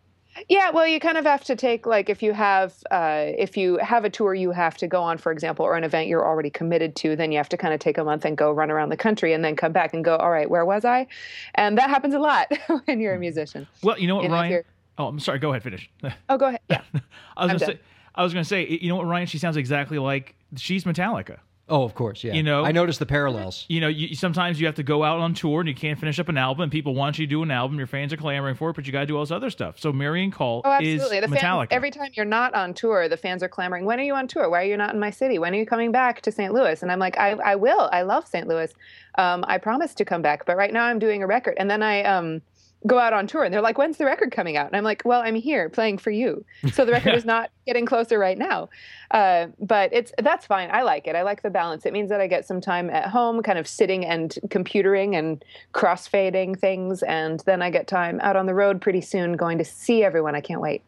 [0.49, 3.77] yeah, well, you kind of have to take like if you have uh, if you
[3.77, 6.49] have a tour you have to go on, for example, or an event you're already
[6.49, 8.89] committed to, then you have to kind of take a month and go run around
[8.89, 11.07] the country and then come back and go, all right, where was I?
[11.55, 12.51] And that happens a lot
[12.85, 13.67] when you're a musician.
[13.83, 14.63] Well, you know what, Ryan?
[14.97, 15.39] Oh, I'm sorry.
[15.39, 15.63] Go ahead.
[15.63, 15.89] Finish.
[16.29, 16.61] oh, go ahead.
[16.69, 16.81] Yeah.
[17.37, 17.79] I was gonna say.
[18.15, 18.67] I was gonna say.
[18.67, 19.27] You know what, Ryan?
[19.27, 21.37] She sounds exactly like she's Metallica.
[21.69, 22.33] Oh, of course, yeah.
[22.33, 23.65] You know, I noticed the parallels.
[23.67, 26.17] You know, you, sometimes you have to go out on tour and you can't finish
[26.17, 26.63] up an album.
[26.63, 27.77] And people want you to do an album.
[27.77, 29.77] Your fans are clamoring for it, but you got to do all this other stuff.
[29.77, 31.17] So Marian Call oh, absolutely.
[31.17, 31.69] is the Metallica.
[31.69, 33.83] Fans, every time you're not on tour, the fans are clamoring.
[33.83, 34.49] When are you on tour?
[34.49, 35.39] Why are you not in my city?
[35.39, 36.53] When are you coming back to St.
[36.53, 36.81] Louis?
[36.81, 37.89] And I'm like, I, I will.
[37.91, 38.47] I love St.
[38.47, 38.73] Louis.
[39.17, 41.55] Um, I promise to come back, but right now I'm doing a record.
[41.59, 42.41] And then I um,
[42.85, 44.67] go out on tour and they're like when's the record coming out?
[44.67, 46.45] And i'm like well i'm here playing for you.
[46.71, 48.69] So the record is not getting closer right now.
[49.11, 50.69] Uh, but it's that's fine.
[50.71, 51.15] I like it.
[51.15, 51.85] I like the balance.
[51.85, 55.43] It means that i get some time at home kind of sitting and computering and
[55.73, 59.65] crossfading things and then i get time out on the road pretty soon going to
[59.65, 60.35] see everyone.
[60.35, 60.83] I can't wait.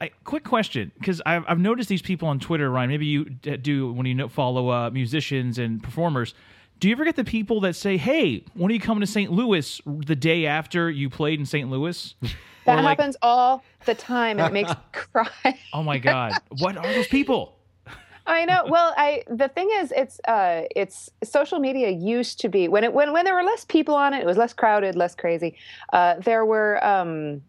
[0.00, 2.90] I, quick question, because I've, I've noticed these people on Twitter, Ryan.
[2.90, 6.34] Maybe you do when you follow uh, musicians and performers
[6.78, 9.30] do you ever get the people that say, "Hey, when are you coming to St.
[9.30, 11.70] Louis?" The day after you played in St.
[11.70, 12.14] Louis?
[12.66, 14.40] That like, happens all the time.
[14.40, 15.56] It makes me cry.
[15.72, 17.56] oh my god, what are those people?
[18.26, 18.64] I know.
[18.68, 22.92] Well, I the thing is, it's uh, it's social media used to be when it
[22.92, 25.54] when when there were less people on it, it was less crowded, less crazy.
[25.92, 27.40] Uh, there were um,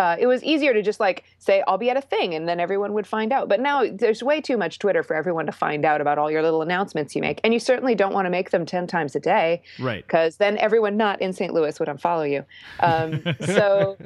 [0.00, 2.58] uh, it was easier to just like say I'll be at a thing and then
[2.58, 3.50] everyone would find out.
[3.50, 6.42] But now there's way too much Twitter for everyone to find out about all your
[6.42, 9.20] little announcements you make, and you certainly don't want to make them ten times a
[9.20, 10.02] day, right?
[10.06, 11.52] Because then everyone not in St.
[11.52, 12.44] Louis would unfollow you.
[12.80, 13.98] Um, so.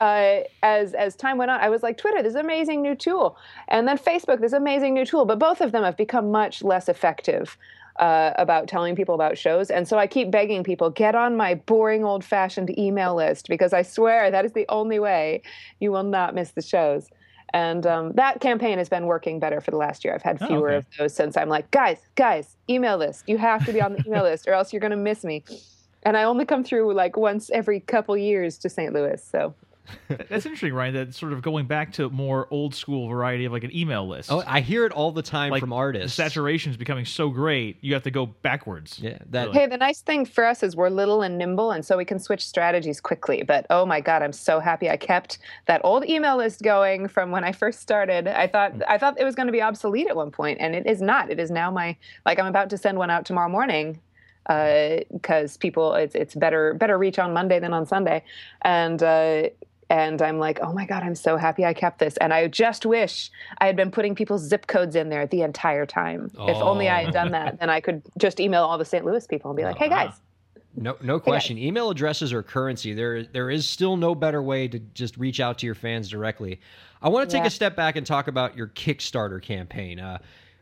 [0.00, 3.36] Uh, as as time went on, I was like, Twitter, this amazing new tool,
[3.68, 5.26] and then Facebook, this amazing new tool.
[5.26, 7.58] But both of them have become much less effective
[8.00, 9.70] uh, about telling people about shows.
[9.70, 13.72] And so I keep begging people get on my boring old fashioned email list because
[13.72, 15.42] I swear that is the only way
[15.80, 17.08] you will not miss the shows.
[17.52, 20.14] And um, that campaign has been working better for the last year.
[20.14, 20.76] I've had oh, fewer oh, okay.
[20.76, 23.24] of those since I'm like, guys, guys, email list.
[23.28, 25.44] You have to be on the email list or else you're going to miss me.
[26.04, 28.94] And I only come through like once every couple years to St.
[28.94, 29.22] Louis.
[29.22, 29.54] So
[30.08, 30.94] that's interesting, Ryan.
[30.94, 34.30] That sort of going back to more old school variety of like an email list.
[34.30, 36.16] Oh, I hear it all the time like from artists.
[36.16, 38.98] The saturation is becoming so great, you have to go backwards.
[38.98, 39.18] Yeah.
[39.30, 39.48] That.
[39.48, 39.58] Really.
[39.60, 42.18] Hey, the nice thing for us is we're little and nimble, and so we can
[42.18, 43.42] switch strategies quickly.
[43.42, 47.30] But oh my god, I'm so happy I kept that old email list going from
[47.30, 48.28] when I first started.
[48.28, 50.86] I thought I thought it was going to be obsolete at one point, and it
[50.86, 51.30] is not.
[51.30, 54.00] It is now my like I'm about to send one out tomorrow morning
[54.46, 58.24] because uh, people it's it's better better reach on Monday than on Sunday,
[58.62, 59.48] and uh,
[59.90, 62.16] and I'm like, oh my God, I'm so happy I kept this.
[62.18, 65.84] And I just wish I had been putting people's zip codes in there the entire
[65.84, 66.30] time.
[66.38, 66.48] Oh.
[66.48, 69.04] If only I had done that, then I could just email all the St.
[69.04, 70.14] Louis people and be like, hey guys.
[70.76, 71.56] No, no question.
[71.56, 72.94] Hey Email addresses are currency.
[72.94, 76.60] There, there is still no better way to just reach out to your fans directly.
[77.02, 77.48] I want to take yeah.
[77.48, 79.98] a step back and talk about your Kickstarter campaign.
[79.98, 80.18] Uh,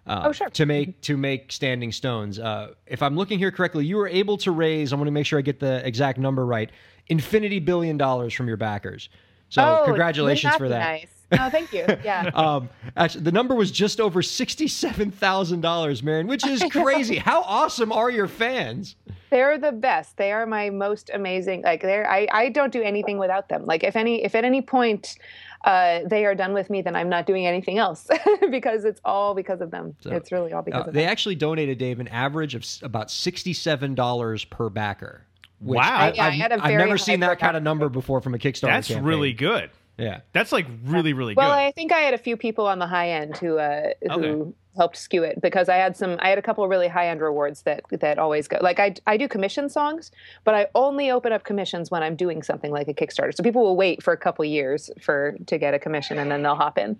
[0.06, 0.48] uh, oh, sure.
[0.48, 2.38] To make to make Standing Stones.
[2.38, 4.94] Uh, if I'm looking here correctly, you were able to raise.
[4.94, 6.70] I want to make sure I get the exact number right
[7.08, 9.08] infinity billion dollars from your backers.
[9.48, 10.78] So oh, congratulations for that.
[10.78, 11.18] Nice.
[11.32, 11.84] Oh, thank you.
[12.04, 12.30] Yeah.
[12.34, 17.16] um, actually, the number was just over sixty-seven thousand dollars, Marian, which is crazy.
[17.16, 18.96] How awesome are your fans?
[19.30, 20.16] They're the best.
[20.16, 21.62] They are my most amazing.
[21.62, 22.10] Like they're.
[22.10, 22.28] I.
[22.32, 23.66] I don't do anything without them.
[23.66, 24.24] Like if any.
[24.24, 25.16] If at any point.
[25.64, 28.06] Uh, they are done with me, then I'm not doing anything else
[28.50, 29.96] because it's all because of them.
[30.00, 31.06] So, it's really all because uh, of they them.
[31.06, 35.26] They actually donated, Dave, an average of about $67 per backer
[35.60, 38.68] wow, I, have never seen that kind of number before from a Kickstarter.
[38.68, 39.04] That's campaign.
[39.04, 39.70] really good.
[39.98, 41.50] Yeah, that's like really really well, good.
[41.50, 44.12] Well, I think I had a few people on the high end who uh, who
[44.12, 44.52] okay.
[44.76, 46.16] helped skew it because I had some.
[46.20, 48.58] I had a couple of really high end rewards that that always go.
[48.60, 50.12] Like I I do commission songs,
[50.44, 53.34] but I only open up commissions when I'm doing something like a Kickstarter.
[53.34, 56.42] So people will wait for a couple years for to get a commission and then
[56.42, 56.96] they'll hop in.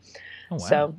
[0.50, 0.58] Oh, wow.
[0.58, 0.94] So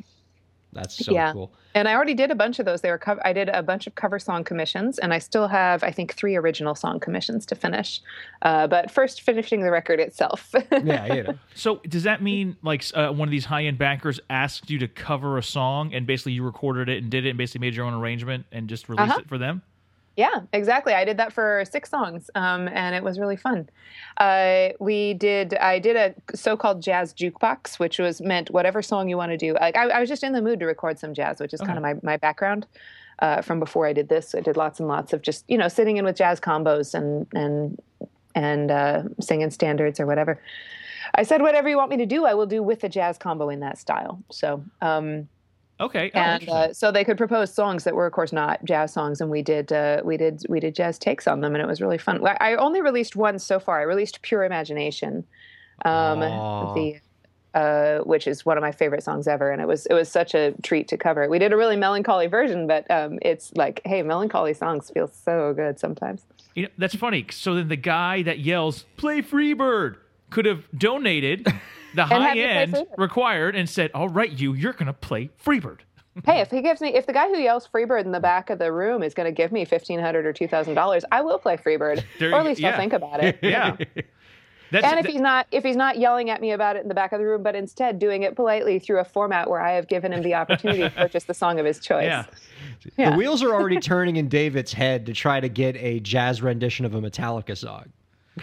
[0.71, 1.33] that's so yeah.
[1.33, 1.51] cool.
[1.73, 2.81] And I already did a bunch of those.
[2.81, 5.83] They were co- I did a bunch of cover song commissions, and I still have
[5.83, 8.01] I think three original song commissions to finish.
[8.41, 10.53] Uh, but first, finishing the record itself.
[10.83, 11.33] yeah, you know.
[11.55, 14.87] So does that mean like uh, one of these high end bankers asked you to
[14.87, 17.85] cover a song, and basically you recorded it and did it, and basically made your
[17.85, 19.19] own arrangement and just released uh-huh.
[19.21, 19.61] it for them?
[20.15, 20.93] Yeah, exactly.
[20.93, 23.69] I did that for six songs, um, and it was really fun.
[24.17, 25.53] Uh, we did.
[25.55, 29.53] I did a so-called jazz jukebox, which was meant whatever song you want to do.
[29.53, 31.67] Like I, I was just in the mood to record some jazz, which is okay.
[31.67, 32.65] kind of my my background.
[33.19, 35.67] Uh, from before I did this, I did lots and lots of just you know
[35.67, 37.79] sitting in with jazz combos and and
[38.35, 40.41] and uh, singing standards or whatever.
[41.15, 43.49] I said, whatever you want me to do, I will do with a jazz combo
[43.49, 44.21] in that style.
[44.31, 45.27] So, um,
[45.79, 46.11] Okay.
[46.13, 49.21] Oh, and uh, so they could propose songs that were, of course, not jazz songs,
[49.21, 51.81] and we did uh, we did we did jazz takes on them, and it was
[51.81, 52.25] really fun.
[52.25, 53.79] I only released one so far.
[53.79, 55.25] I released "Pure Imagination,"
[55.85, 56.73] um, Aw.
[56.73, 56.99] the
[57.53, 60.35] uh, which is one of my favorite songs ever, and it was it was such
[60.35, 61.29] a treat to cover it.
[61.29, 65.53] We did a really melancholy version, but um, it's like, hey, melancholy songs feel so
[65.53, 66.25] good sometimes.
[66.55, 67.25] You know, that's funny.
[67.31, 69.95] So then the guy that yells "Play Freebird"
[70.29, 71.47] could have donated
[71.95, 75.79] the had high end required and said, "All right, you, you're gonna play Freebird."
[76.25, 78.59] Hey, if he gives me, if the guy who yells Freebird in the back of
[78.59, 81.37] the room is going to give me fifteen hundred or two thousand dollars, I will
[81.37, 82.71] play Freebird, There or at least yeah.
[82.71, 83.39] I'll think about it.
[83.43, 83.77] Yeah.
[84.71, 86.89] That's and if th- he's not if he's not yelling at me about it in
[86.89, 89.73] the back of the room, but instead doing it politely through a format where I
[89.73, 92.03] have given him the opportunity to purchase the song of his choice.
[92.05, 92.25] yeah.
[92.97, 93.11] Yeah.
[93.11, 96.85] The wheels are already turning in David's head to try to get a jazz rendition
[96.85, 97.85] of a Metallica song.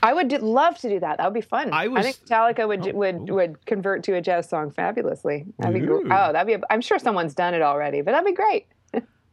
[0.02, 1.18] I would d- love to do that.
[1.18, 1.72] That would be fun.
[1.72, 3.34] I was- think Metallica would oh, would oh.
[3.34, 5.46] would convert to a jazz song fabulously.
[5.58, 6.54] That'd be, oh, that'd be.
[6.54, 8.66] A, I'm sure someone's done it already, but that'd be great.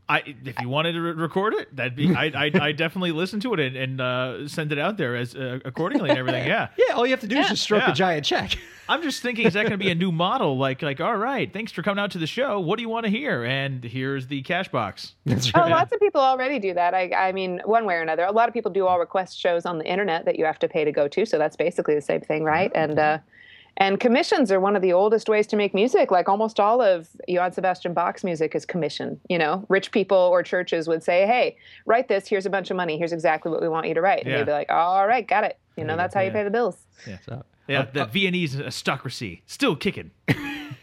[0.10, 3.39] I if you wanted to re- record it, that'd be I I I definitely listen
[3.42, 6.46] to it and, and uh, send it out there as uh, accordingly and everything.
[6.48, 6.68] Yeah.
[6.78, 7.92] Yeah, all you have to do is just stroke Yeah.
[7.92, 8.58] a giant check.
[8.89, 10.58] I'm just thinking, is that going to be a new model?
[10.58, 12.60] Like, like, all right, thanks for coming out to the show.
[12.60, 13.46] What do you want to hear?
[13.46, 15.13] And here's the cash box.
[15.26, 16.94] That's Oh, lots of people already do that.
[16.94, 18.26] I, I mean, one way or another.
[18.26, 20.68] A lot of people do all request shows on the internet that you have to
[20.68, 21.26] pay to go to.
[21.26, 22.72] So that's basically the same thing, right?
[22.76, 23.20] And uh,
[23.77, 26.12] and commissions are one of the oldest ways to make music.
[26.12, 29.19] Like almost all of Johann Sebastian Bach's music is commission.
[29.29, 32.27] You know, rich people or churches would say, "Hey, write this.
[32.27, 32.97] Here's a bunch of money.
[32.97, 34.38] Here's exactly what we want you to write." And Yeah.
[34.38, 36.86] they'd be like, "All right, got it." You know, that's how you pay the bills.
[37.25, 40.12] So- Yeah, the Viennese aristocracy still kicking.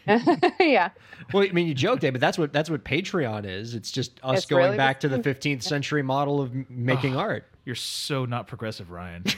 [0.59, 0.89] yeah.
[1.31, 3.75] Well, I mean, you joke, Dave, but that's what that's what Patreon is.
[3.75, 6.65] It's just us It's going really back the to the 15th century model of m-
[6.69, 7.45] making ah, art.
[7.65, 9.23] You're so not progressive, Ryan.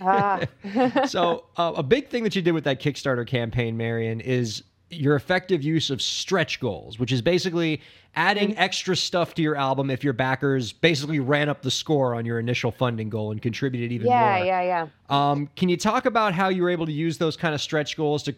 [0.00, 0.40] Ah.
[1.06, 5.16] So, uh, a big thing that you did with that Kickstarter campaign, Marian, is your
[5.16, 7.80] effective use of stretch goals, which is basically
[8.14, 8.60] adding Mm-hmm.
[8.60, 12.38] extra stuff to your album if your backers basically ran up the score on your
[12.38, 14.44] initial funding goal and contributed even yeah, more.
[14.46, 14.86] yeah, yeah.
[15.10, 15.30] Yeah.
[15.30, 17.96] Um, can you talk about how you were able to use those kind of stretch
[17.96, 18.34] goals to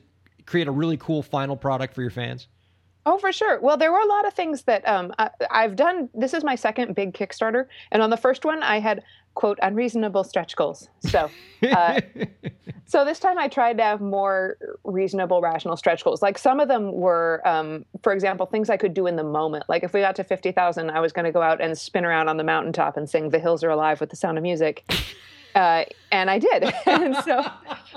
[0.46, 2.46] create a really cool final product for your fans?
[3.06, 3.60] Oh, for sure.
[3.60, 6.08] Well, there were a lot of things that um, I, I've done.
[6.14, 9.02] This is my second big Kickstarter, and on the first one, I had
[9.34, 10.88] quote unreasonable stretch goals.
[11.00, 11.30] So,
[11.62, 12.00] uh,
[12.86, 16.22] so this time I tried to have more reasonable, rational stretch goals.
[16.22, 19.64] Like some of them were, um, for example, things I could do in the moment.
[19.68, 22.04] Like if we got to fifty thousand, I was going to go out and spin
[22.04, 24.84] around on the mountaintop and sing "The Hills Are Alive" with the Sound of Music.
[25.54, 27.44] Uh, and I did, and so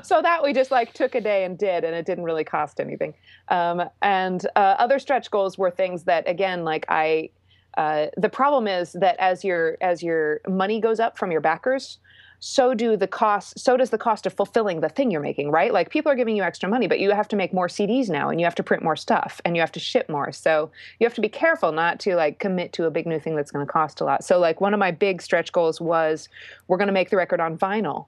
[0.03, 2.79] so that we just like took a day and did, and it didn't really cost
[2.79, 3.13] anything.
[3.47, 7.29] Um, and uh, other stretch goals were things that, again, like I,
[7.77, 11.99] uh, the problem is that as your as your money goes up from your backers,
[12.39, 13.61] so do the costs.
[13.61, 15.71] So does the cost of fulfilling the thing you're making, right?
[15.71, 18.29] Like people are giving you extra money, but you have to make more CDs now,
[18.29, 20.31] and you have to print more stuff, and you have to ship more.
[20.31, 23.35] So you have to be careful not to like commit to a big new thing
[23.35, 24.23] that's going to cost a lot.
[24.23, 26.29] So like one of my big stretch goals was
[26.67, 28.07] we're going to make the record on vinyl,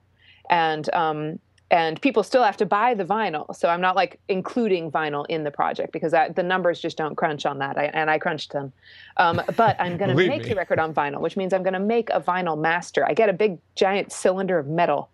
[0.50, 1.38] and um,
[1.70, 3.54] and people still have to buy the vinyl.
[3.54, 7.14] So I'm not like including vinyl in the project because that, the numbers just don't
[7.14, 7.78] crunch on that.
[7.78, 8.72] I, and I crunched them.
[9.18, 10.48] Um, but I'm going to make me.
[10.48, 13.06] the record on vinyl, which means I'm going to make a vinyl master.
[13.06, 15.10] I get a big giant cylinder of metal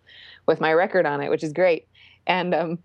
[0.46, 1.86] with my record on it, which is great.
[2.26, 2.78] And um,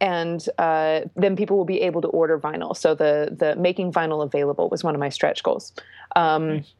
[0.00, 2.76] and uh, then people will be able to order vinyl.
[2.76, 5.72] So the the making vinyl available was one of my stretch goals.
[6.14, 6.72] Um, Nice.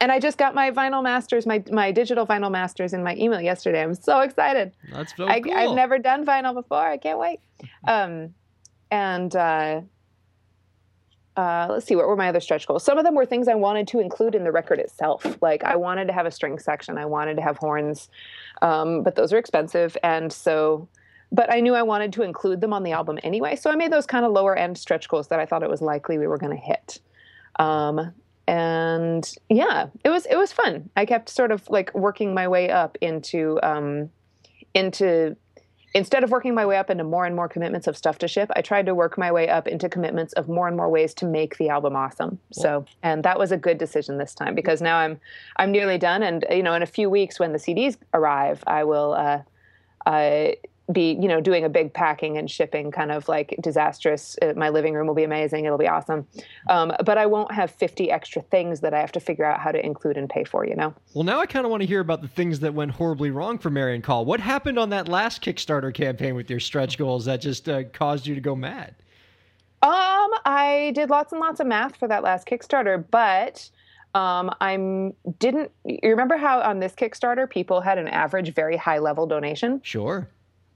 [0.00, 3.40] And I just got my vinyl masters, my my digital vinyl masters in my email
[3.40, 3.82] yesterday.
[3.82, 4.72] I'm so excited.
[4.92, 5.52] That's so I, cool.
[5.54, 6.86] I've never done vinyl before.
[6.86, 7.40] I can't wait.
[7.86, 8.34] Um,
[8.90, 9.80] and uh,
[11.38, 12.82] uh, let's see, what were my other stretch goals?
[12.82, 15.24] Some of them were things I wanted to include in the record itself.
[15.40, 18.10] Like I wanted to have a string section, I wanted to have horns,
[18.60, 20.88] um, but those are expensive, and so.
[21.30, 23.92] But I knew I wanted to include them on the album anyway, so I made
[23.92, 26.38] those kind of lower end stretch goals that I thought it was likely we were
[26.38, 27.00] going to hit.
[27.56, 28.14] Um,
[28.48, 30.88] and yeah, it was it was fun.
[30.96, 34.08] I kept sort of like working my way up into um,
[34.72, 35.36] into
[35.94, 38.50] instead of working my way up into more and more commitments of stuff to ship,
[38.56, 41.26] I tried to work my way up into commitments of more and more ways to
[41.26, 42.38] make the album awesome.
[42.50, 45.20] So, and that was a good decision this time because now I'm
[45.56, 48.84] I'm nearly done, and you know, in a few weeks when the CDs arrive, I
[48.84, 49.12] will.
[49.12, 49.42] Uh,
[50.06, 50.52] uh,
[50.92, 54.70] be you know doing a big packing and shipping kind of like disastrous uh, my
[54.70, 56.26] living room will be amazing it'll be awesome
[56.68, 59.70] um, but i won't have 50 extra things that i have to figure out how
[59.70, 62.00] to include and pay for you know Well, now I kind of want to hear
[62.00, 64.24] about the things that went horribly wrong for Marian Call.
[64.24, 68.26] What happened on that last Kickstarter campaign with your stretch goals that just uh, caused
[68.26, 68.94] you to go mad?
[69.82, 73.70] Um, I did lots and lots of math for that last Kickstarter, but
[74.14, 78.98] Um, I'm didn't you remember how on this Kickstarter people had an average very high
[78.98, 79.80] level donation?
[79.84, 80.28] Sure.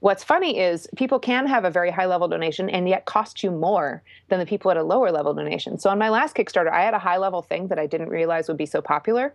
[0.03, 3.49] What's funny is people can have a very high level donation and yet cost you
[3.49, 5.79] more than the people at a lower level donation.
[5.79, 8.49] So on my last Kickstarter, I had a high level thing that I didn't realize
[8.49, 9.33] would be so popular.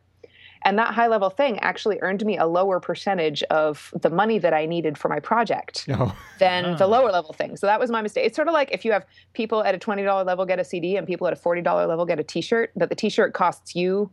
[0.66, 4.52] And that high level thing actually earned me a lower percentage of the money that
[4.52, 5.96] I needed for my project No.
[6.12, 6.16] Oh.
[6.38, 6.88] than the oh.
[6.88, 7.57] lower level thing.
[7.57, 8.26] So that was my mistake.
[8.26, 10.98] It's sort of like if you have people at a $20 level get a CD
[10.98, 13.74] and people at a $40 level get a t shirt, but the t shirt costs
[13.74, 14.11] you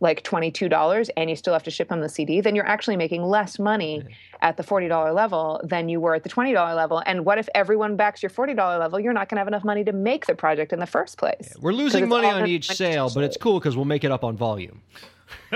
[0.00, 3.22] like $22 and you still have to ship them the CD, then you're actually making
[3.22, 4.02] less money
[4.42, 7.02] at the $40 level than you were at the $20 level.
[7.06, 9.00] And what if everyone backs your $40 level?
[9.00, 11.54] You're not going to have enough money to make the project in the first place.
[11.60, 14.24] We're losing money on each money sale, but it's cool because we'll make it up
[14.24, 14.82] on volume.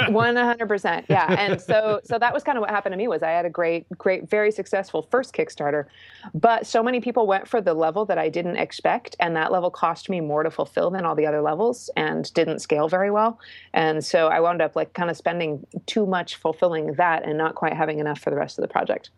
[0.08, 1.34] One hundred percent, yeah.
[1.38, 3.08] And so, so that was kind of what happened to me.
[3.08, 5.86] Was I had a great, great, very successful first Kickstarter,
[6.34, 9.70] but so many people went for the level that I didn't expect, and that level
[9.70, 13.38] cost me more to fulfill than all the other levels, and didn't scale very well.
[13.72, 17.54] And so I wound up like kind of spending too much fulfilling that, and not
[17.54, 19.10] quite having enough for the rest of the project.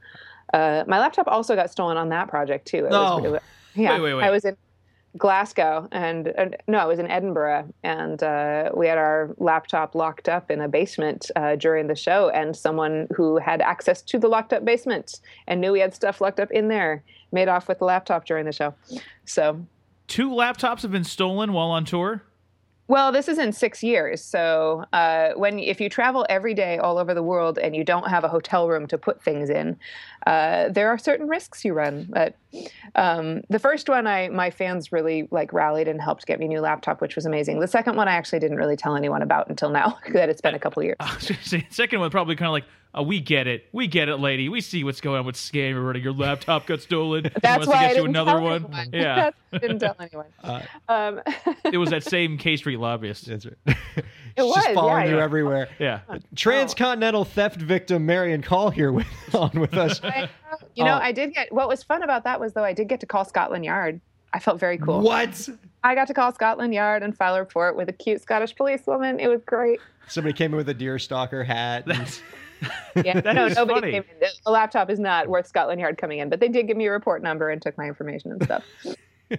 [0.52, 2.84] Uh, my laptop also got stolen on that project too.
[2.86, 3.16] It No.
[3.16, 3.40] was, it was-
[3.74, 4.24] yeah, Wait, wait, wait.
[4.24, 4.54] I was in
[5.18, 10.28] Glasgow and uh, no, I was in Edinburgh, and uh, we had our laptop locked
[10.28, 14.28] up in a basement uh, during the show, and someone who had access to the
[14.28, 17.78] locked up basement and knew we had stuff locked up in there made off with
[17.78, 18.74] the laptop during the show.
[19.24, 19.64] So,
[20.06, 22.22] Two laptops have been stolen while on tour.
[22.92, 24.22] Well, this is in six years.
[24.22, 28.06] So, uh, when if you travel every day all over the world and you don't
[28.10, 29.78] have a hotel room to put things in,
[30.26, 32.06] uh, there are certain risks you run.
[32.10, 32.36] But
[32.94, 36.48] um, the first one, I my fans really like rallied and helped get me a
[36.48, 37.60] new laptop, which was amazing.
[37.60, 40.54] The second one, I actually didn't really tell anyone about until now that it's been
[40.54, 40.98] a couple years.
[41.48, 44.48] The second one probably kind of like, oh, we get it, we get it, lady.
[44.48, 46.00] We see what's going on with scam already.
[46.00, 47.24] Your laptop got stolen.
[47.34, 48.64] He That's wants why to I get you didn't another tell one.
[48.64, 48.88] anyone.
[48.92, 50.62] Yeah, That's why I didn't tell anyone.
[50.88, 51.20] um,
[51.72, 53.26] it was that same K Street lobbyist.
[53.26, 53.54] That's right.
[53.66, 53.74] It
[54.36, 55.22] She's was, just following yeah, you yeah.
[55.24, 55.68] everywhere.
[55.78, 56.00] Yeah,
[56.34, 60.00] Transcontinental theft victim Marian Call here with on with us.
[60.02, 60.28] I-
[60.74, 60.98] you know, Oh.
[61.02, 63.24] I did get what was fun about that was though I did get to call
[63.24, 64.00] Scotland Yard.
[64.34, 65.00] I felt very cool.
[65.00, 65.48] What?
[65.84, 69.18] I got to call Scotland Yard and file a report with a cute Scottish policewoman.
[69.20, 69.80] It was great.
[70.08, 71.84] Somebody came in with a deer stalker hat.
[71.86, 72.20] and-
[73.04, 73.92] Yeah, no, nobody funny.
[73.92, 74.28] came in.
[74.44, 76.92] The laptop is not worth Scotland Yard coming in, but they did give me a
[76.92, 78.64] report number and took my information and stuff.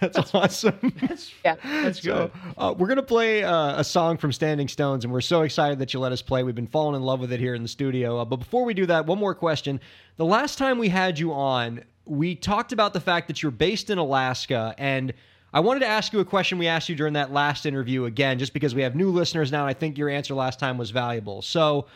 [0.00, 0.74] That's awesome.
[1.44, 1.54] Yeah.
[1.82, 2.54] that's So, good.
[2.58, 5.94] uh, we're gonna play uh, a song from Standing Stones, and we're so excited that
[5.94, 6.42] you let us play.
[6.42, 8.18] We've been falling in love with it here in the studio.
[8.18, 9.80] Uh, but before we do that, one more question:
[10.16, 13.90] the last time we had you on, we talked about the fact that you're based
[13.90, 15.12] in Alaska, and
[15.54, 18.38] I wanted to ask you a question we asked you during that last interview again,
[18.38, 19.62] just because we have new listeners now.
[19.62, 21.40] And I think your answer last time was valuable.
[21.42, 21.86] So.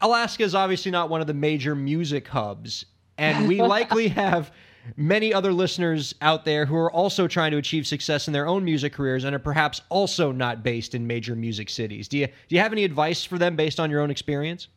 [0.00, 2.86] Alaska is obviously not one of the major music hubs,
[3.18, 4.52] and we likely have
[4.96, 8.64] many other listeners out there who are also trying to achieve success in their own
[8.64, 12.08] music careers and are perhaps also not based in major music cities.
[12.08, 14.68] Do you do you have any advice for them based on your own experience?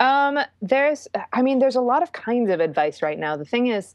[0.00, 3.36] Um, there's, I mean, there's a lot of kinds of advice right now.
[3.36, 3.94] The thing is,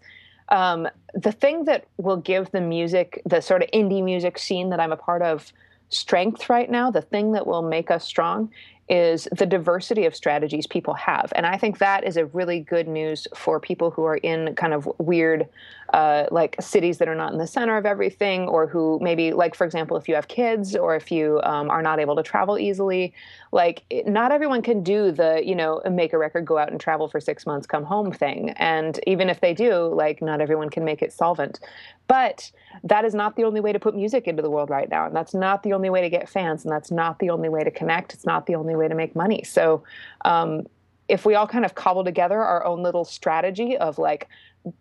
[0.49, 4.80] um, the thing that will give the music, the sort of indie music scene that
[4.80, 5.52] I'm a part of,
[5.89, 8.52] strength right now, the thing that will make us strong
[8.89, 11.32] is the diversity of strategies people have.
[11.36, 14.74] And I think that is a really good news for people who are in kind
[14.74, 15.48] of weird,
[15.93, 19.56] uh, like cities that are not in the center of everything, or who maybe, like,
[19.56, 22.60] for example, if you have kids or if you um, are not able to travel
[22.60, 23.13] easily,
[23.54, 26.80] like, it- not everyone can do the, you know, make a record, go out and
[26.80, 28.50] travel for six months, come home thing.
[28.58, 31.60] And even if they do, like, not everyone can make it solvent.
[32.08, 32.52] But
[32.84, 35.06] that is not the only way to put music into the world right now.
[35.06, 36.65] And that's not the only way to get fans.
[36.65, 38.13] And that's not the only way to connect.
[38.13, 39.43] It's not the only way to make money.
[39.43, 39.83] So,
[40.25, 40.67] um,
[41.07, 44.29] if we all kind of cobble together our own little strategy of like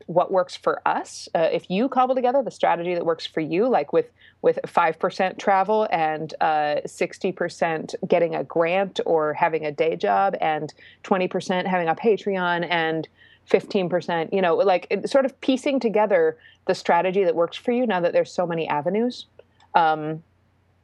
[0.06, 3.68] what works for us uh, if you cobble together the strategy that works for you
[3.68, 4.06] like with
[4.40, 10.72] with 5% travel and uh, 60% getting a grant or having a day job and
[11.04, 13.08] 20% having a patreon and
[13.50, 17.98] 15% you know like sort of piecing together the strategy that works for you now
[17.98, 19.26] that there's so many avenues
[19.74, 20.22] um,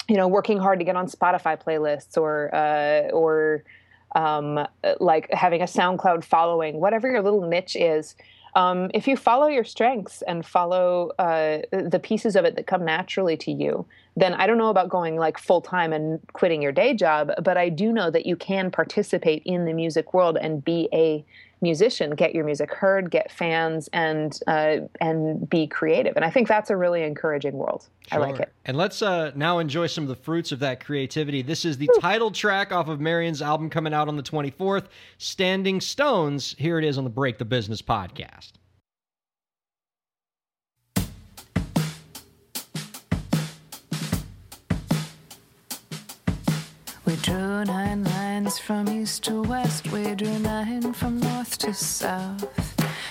[0.08, 3.62] you know working hard to get on spotify playlists or uh, or
[4.14, 4.66] um,
[5.00, 8.16] like having a SoundCloud following, whatever your little niche is.
[8.54, 12.84] Um, if you follow your strengths and follow uh, the pieces of it that come
[12.84, 13.86] naturally to you,
[14.20, 17.56] then I don't know about going like full time and quitting your day job, but
[17.56, 21.24] I do know that you can participate in the music world and be a
[21.60, 26.16] musician, get your music heard, get fans, and uh, and be creative.
[26.16, 27.88] And I think that's a really encouraging world.
[28.10, 28.52] I like it.
[28.64, 31.42] And let's uh, now enjoy some of the fruits of that creativity.
[31.42, 34.86] This is the title track off of Marian's album coming out on the 24th,
[35.18, 36.54] Standing Stones.
[36.58, 38.52] Here it is on the Break the Business podcast.
[47.64, 49.90] Drew nine lines from east to west.
[49.90, 52.46] We drew nine from north to south.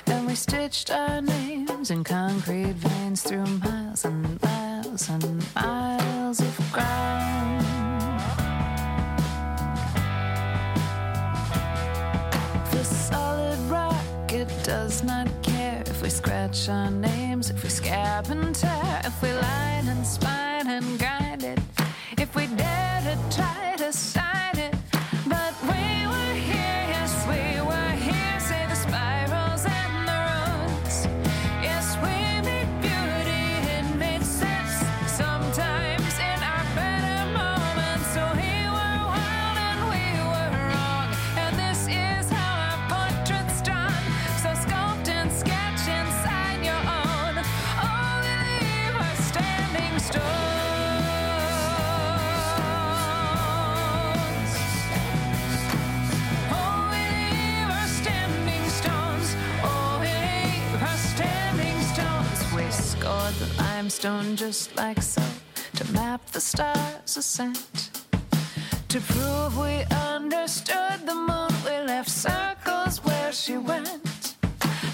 [0.05, 6.71] Then we stitched our names in concrete veins through miles and miles and miles of
[6.71, 7.65] ground.
[12.71, 18.29] The solid rock, it does not care if we scratch our names, if we scab
[18.29, 21.59] and tear, if we line and spine and grind it,
[22.17, 23.56] if we dare to try
[64.03, 65.23] limestone just like so
[65.75, 67.89] to map the stars' ascent.
[68.89, 74.35] To prove we understood the moon, we left circles where she went.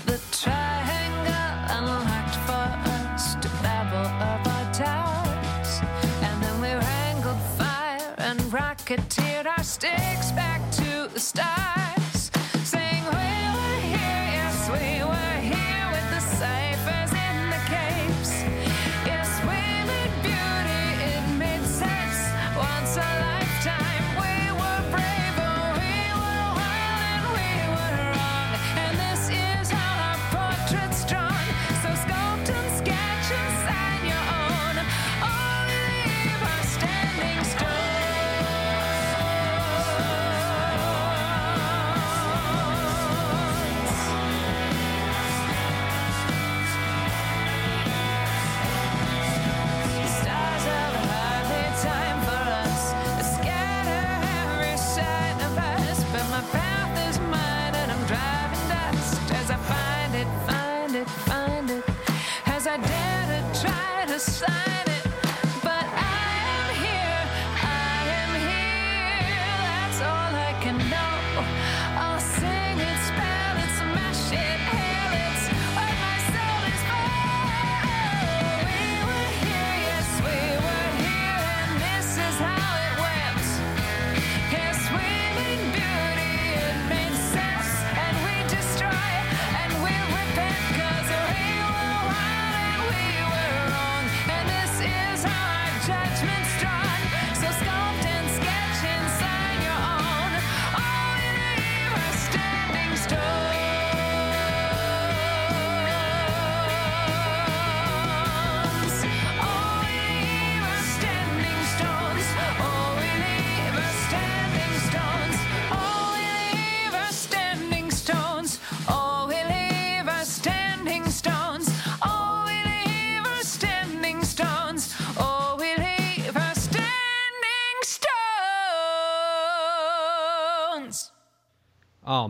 [0.05, 2.67] The triangle unlocked for
[3.11, 5.81] us to babble of our towers.
[6.21, 11.62] And then we wrangled fire and rocketeered our sticks back to the stars.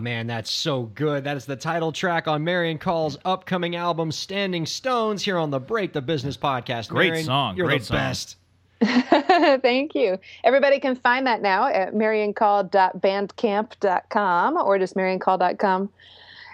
[0.03, 1.23] Man, that's so good.
[1.23, 5.61] That is the title track on Marian Call's upcoming album Standing Stones here on the
[5.61, 6.89] Break the Business podcast.
[6.89, 7.95] Great Marian, song, You're great the song.
[7.95, 8.35] best.
[9.61, 10.19] Thank you.
[10.43, 15.89] Everybody can find that now at mariancall.bandcamp.com or just mariancall.com.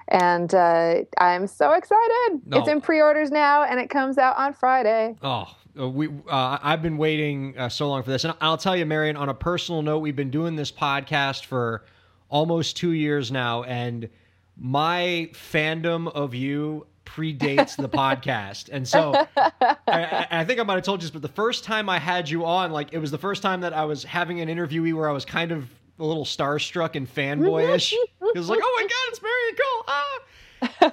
[0.10, 2.42] And uh, I'm so excited.
[2.46, 2.60] No.
[2.60, 5.16] It's in pre orders now and it comes out on Friday.
[5.24, 8.78] Oh, uh, we uh, I've been waiting uh, so long for this, and I'll tell
[8.78, 9.16] you, Marian.
[9.16, 11.84] On a personal note, we've been doing this podcast for
[12.30, 14.10] almost two years now, and
[14.58, 19.52] my fandom of you predates the podcast, and so I,
[19.88, 22.30] I, I think I might have told you this, but the first time I had
[22.30, 25.10] you on, like it was the first time that I was having an interviewee where
[25.10, 25.68] I was kind of
[25.98, 27.92] a little starstruck and fanboyish.
[27.94, 29.84] it was like, oh my god, it's Marian Call!
[29.88, 30.20] Ah.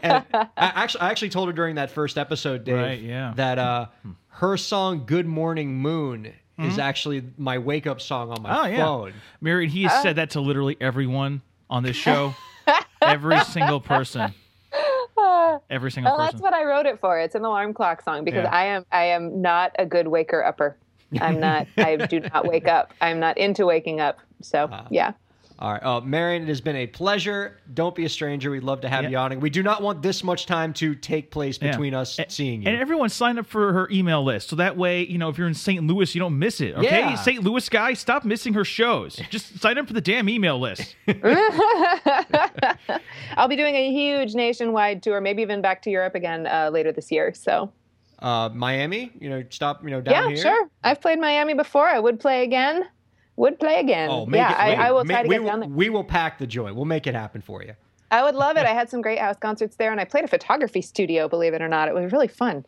[0.03, 3.33] and I actually, I actually told her during that first episode, Dave, Right, yeah.
[3.37, 3.87] that uh,
[4.29, 8.59] her song "Good Morning Moon" is actually my wake up song on my Mm-hmm.
[8.65, 9.13] Oh yeah, phone.
[9.41, 9.71] Marian.
[9.71, 12.35] He has said that to literally everyone on this show.
[13.03, 14.33] Every single person.
[15.71, 16.39] Every single Well, person.
[16.39, 17.19] that's what I wrote it for.
[17.19, 18.55] It's an alarm clock song because Yeah.
[18.55, 20.77] I am I am not a good waker upper.
[21.21, 21.67] I'm not.
[21.77, 22.93] I do not wake up.
[23.01, 24.19] I'm not into waking up.
[24.43, 24.87] So Ah.
[24.91, 25.13] yeah.
[25.59, 27.59] All right, uh, Marian, it has been a pleasure.
[27.73, 28.51] Don't be a stranger.
[28.51, 29.11] We'd love to have Yeah.
[29.11, 29.41] you on.
[29.41, 31.71] We do not want this much time to take place Yeah.
[31.71, 32.69] between us A- seeing you.
[32.69, 34.51] And everyone sign up for her email list.
[34.51, 35.83] So that way, you know, if you're in St.
[35.87, 36.75] Louis, you don't miss it.
[36.77, 37.01] Okay?
[37.01, 37.15] Yeah.
[37.15, 37.43] St.
[37.43, 39.17] Louis guy, stop missing her shows.
[39.31, 40.95] Just sign up for the damn email list.
[43.37, 46.93] I'll be doing a huge nationwide tour, maybe even back to Europe again uh, later
[46.93, 47.33] this year.
[47.35, 47.73] So
[48.19, 50.43] uh, Miami, you know, stop, you know, down yeah, here.
[50.43, 50.69] sure.
[50.85, 51.87] I've played Miami before.
[51.87, 52.87] I would play again.
[53.37, 54.09] Would play again.
[54.11, 55.69] Oh, make yeah, it, I, wait, I will ma- try to get will, down there.
[55.69, 56.73] We will pack the joy.
[56.73, 57.75] We'll make it happen for you.
[58.11, 58.65] I would love it.
[58.65, 61.29] I had some great house concerts there, and I played a photography studio.
[61.29, 62.65] Believe it or not, it was really fun.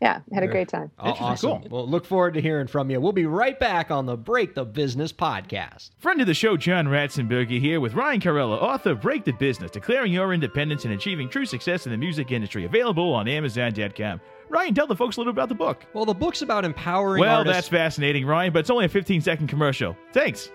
[0.00, 0.90] Yeah, had a great time.
[0.98, 1.62] Aw- Interesting, awesome.
[1.62, 1.68] cool.
[1.70, 3.00] Well, look forward to hearing from you.
[3.00, 5.90] We'll be right back on the Break the Business podcast.
[5.96, 9.70] Friend of the show, John Ratzenberger here with Ryan Kairalla, author of Break the Business,
[9.70, 14.20] Declaring Your Independence and Achieving True Success in the Music Industry, available on Amazon.com.
[14.48, 15.84] Ryan, tell the folks a little about the book.
[15.92, 17.56] Well, the book's about empowering Well, artists.
[17.56, 19.96] that's fascinating, Ryan, but it's only a 15 second commercial.
[20.12, 20.50] Thanks.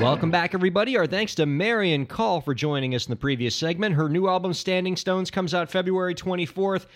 [0.00, 0.96] Welcome back, everybody.
[0.96, 3.94] Our thanks to Marian Call for joining us in the previous segment.
[3.94, 6.86] Her new album, Standing Stones, comes out February 24th.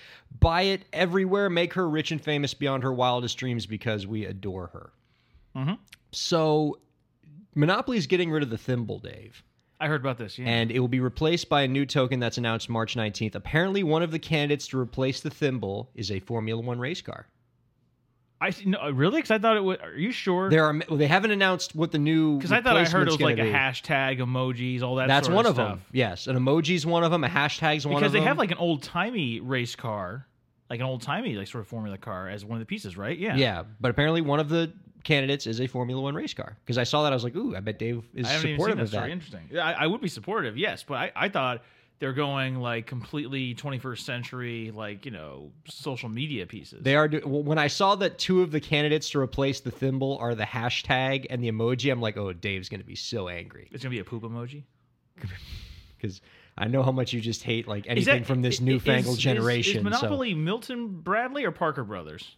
[0.40, 1.48] Buy it everywhere.
[1.48, 4.90] Make her rich and famous beyond her wildest dreams because we adore her.
[5.58, 5.78] Mhm.
[6.12, 6.78] So,
[7.94, 9.42] is getting rid of the thimble, Dave,
[9.80, 10.38] I heard about this.
[10.38, 10.46] Yeah.
[10.48, 13.34] and it will be replaced by a new token that's announced March 19th.
[13.34, 17.26] Apparently, one of the candidates to replace the thimble is a Formula One race car.
[18.40, 19.80] I no, really because I thought it would.
[19.80, 20.48] Are you sure?
[20.48, 23.12] There are well, they haven't announced what the new Because I thought I heard it
[23.12, 25.08] was like a hashtag emojis, all that.
[25.08, 25.78] That's one of stuff.
[25.78, 25.82] them.
[25.90, 27.24] Yes, an emoji's one of them.
[27.24, 28.28] A hashtag's one Because of they them.
[28.28, 30.24] have like an old timey race car,
[30.70, 33.18] like an old timey like sort of Formula car as one of the pieces, right?
[33.18, 33.34] Yeah.
[33.34, 34.72] Yeah, but apparently one of the
[35.08, 36.56] candidates is a Formula One race car.
[36.64, 38.50] Because I saw that, I was like, "Ooh, I bet Dave is I haven't even
[38.50, 39.06] seen supportive that of story.
[39.08, 39.58] that." Interesting.
[39.58, 41.64] I, I would be supportive, yes, but I, I thought
[42.00, 46.80] they're going like completely 21st century, like you know, social media pieces.
[46.82, 47.08] They are.
[47.08, 50.44] Do- when I saw that two of the candidates to replace the thimble are the
[50.44, 53.90] hashtag and the emoji, I'm like, "Oh, Dave's going to be so angry." It's gonna
[53.94, 54.62] be a poop emoji.
[56.00, 56.20] Because
[56.56, 59.24] I know how much you just hate like anything that- from this newfangled is- is-
[59.24, 59.78] generation.
[59.86, 62.36] Is, so- Monopoly Milton Bradley or Parker Brothers?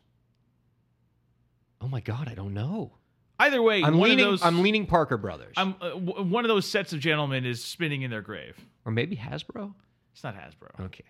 [1.81, 2.93] Oh my god, I don't know.
[3.39, 4.19] Either way, I'm leaning.
[4.25, 4.43] those.
[4.43, 8.03] I'm leaning Parker Brothers, I'm uh, w- one of those sets of gentlemen is spinning
[8.03, 8.57] in their grave.
[8.85, 9.73] or maybe Hasbro.
[10.13, 10.85] It's not Hasbro.
[10.87, 11.05] Okay.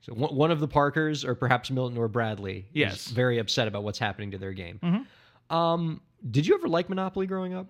[0.00, 3.06] So one, one of the Parkers, or perhaps Milton or Bradley, Yes.
[3.08, 4.78] is very upset about what's happening to their game.
[4.82, 5.54] Mhm.
[5.54, 6.00] Um,
[6.30, 7.66] did you ever like Monopoly growing up?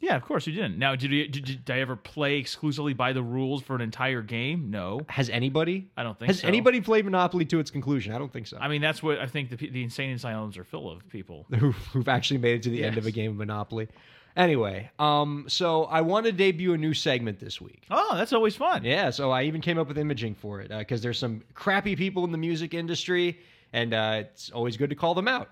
[0.00, 0.78] Yeah, of course you didn't.
[0.78, 4.20] Now, did, you, did, did I ever play exclusively by the rules for an entire
[4.20, 4.70] game?
[4.70, 5.88] No, Has anybody?
[5.96, 6.48] I don't think Has so.
[6.48, 8.12] anybody played Monopoly to its conclusion?
[8.12, 8.58] I don't think so.
[8.60, 11.46] I mean, that's what I think the, the insane asylums are full of people.
[11.58, 13.88] Who, who've actually made it to the end of a game of Monopoly.
[14.36, 17.84] Anyway, um, so I want to debut a new segment this week.
[17.90, 18.84] Oh, that's always fun.
[18.84, 22.24] Yeah, so I even came up with imaging for it because there's some crappy people
[22.24, 23.38] in the music industry,
[23.72, 25.50] and uh, it's always good to call them out.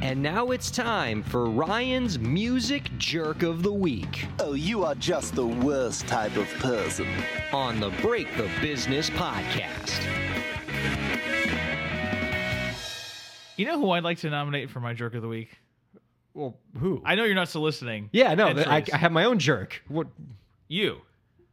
[0.00, 5.34] And now it's time for Ryan's Music Jerk of the Week Oh, you are just
[5.34, 7.08] the worst type of person.
[7.52, 10.00] on the Break the Business podcast.
[13.56, 15.58] You know who I'd like to nominate for my jerk of the week?
[16.32, 17.02] Well, who?
[17.04, 18.08] I know you're not soliciting.
[18.12, 18.94] yeah, no, I, entries.
[18.94, 19.82] I have my own jerk.
[19.88, 20.06] What?
[20.68, 20.98] you.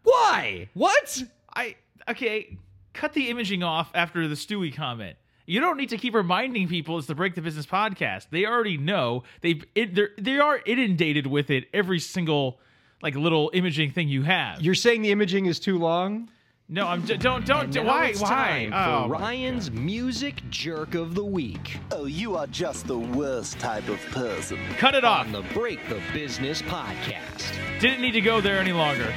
[0.04, 0.70] Why?
[0.76, 1.24] What?
[1.56, 1.76] I
[2.08, 2.58] okay.
[2.94, 5.18] Cut the imaging off after the Stewie comment.
[5.46, 8.28] You don't need to keep reminding people it's the Break the Business podcast.
[8.32, 9.24] They already know.
[9.42, 12.60] They've it, they're, they are inundated with it every single
[13.02, 14.62] like little imaging thing you have.
[14.62, 16.30] You're saying the imaging is too long?
[16.68, 20.42] no, I'm j- don't don't And now why it's why time Oh, for Ryan's Music
[20.50, 24.58] Jerk of the Week Oh, you are just the worst type of person.
[24.80, 25.28] Cut it off.
[25.28, 27.52] on the Break the Business podcast.
[27.80, 29.14] Didn't need to go there any longer.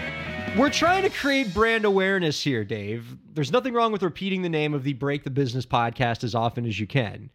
[0.59, 3.17] We're trying to create brand awareness here, Dave.
[3.33, 6.67] There's nothing wrong with repeating the name of the Break the Business podcast as often
[6.67, 7.31] as you can.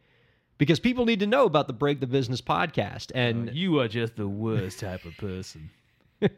[0.58, 3.14] Because people need to know about the Break the Business podcast.
[3.16, 5.70] And oh, You are just the worst type of person.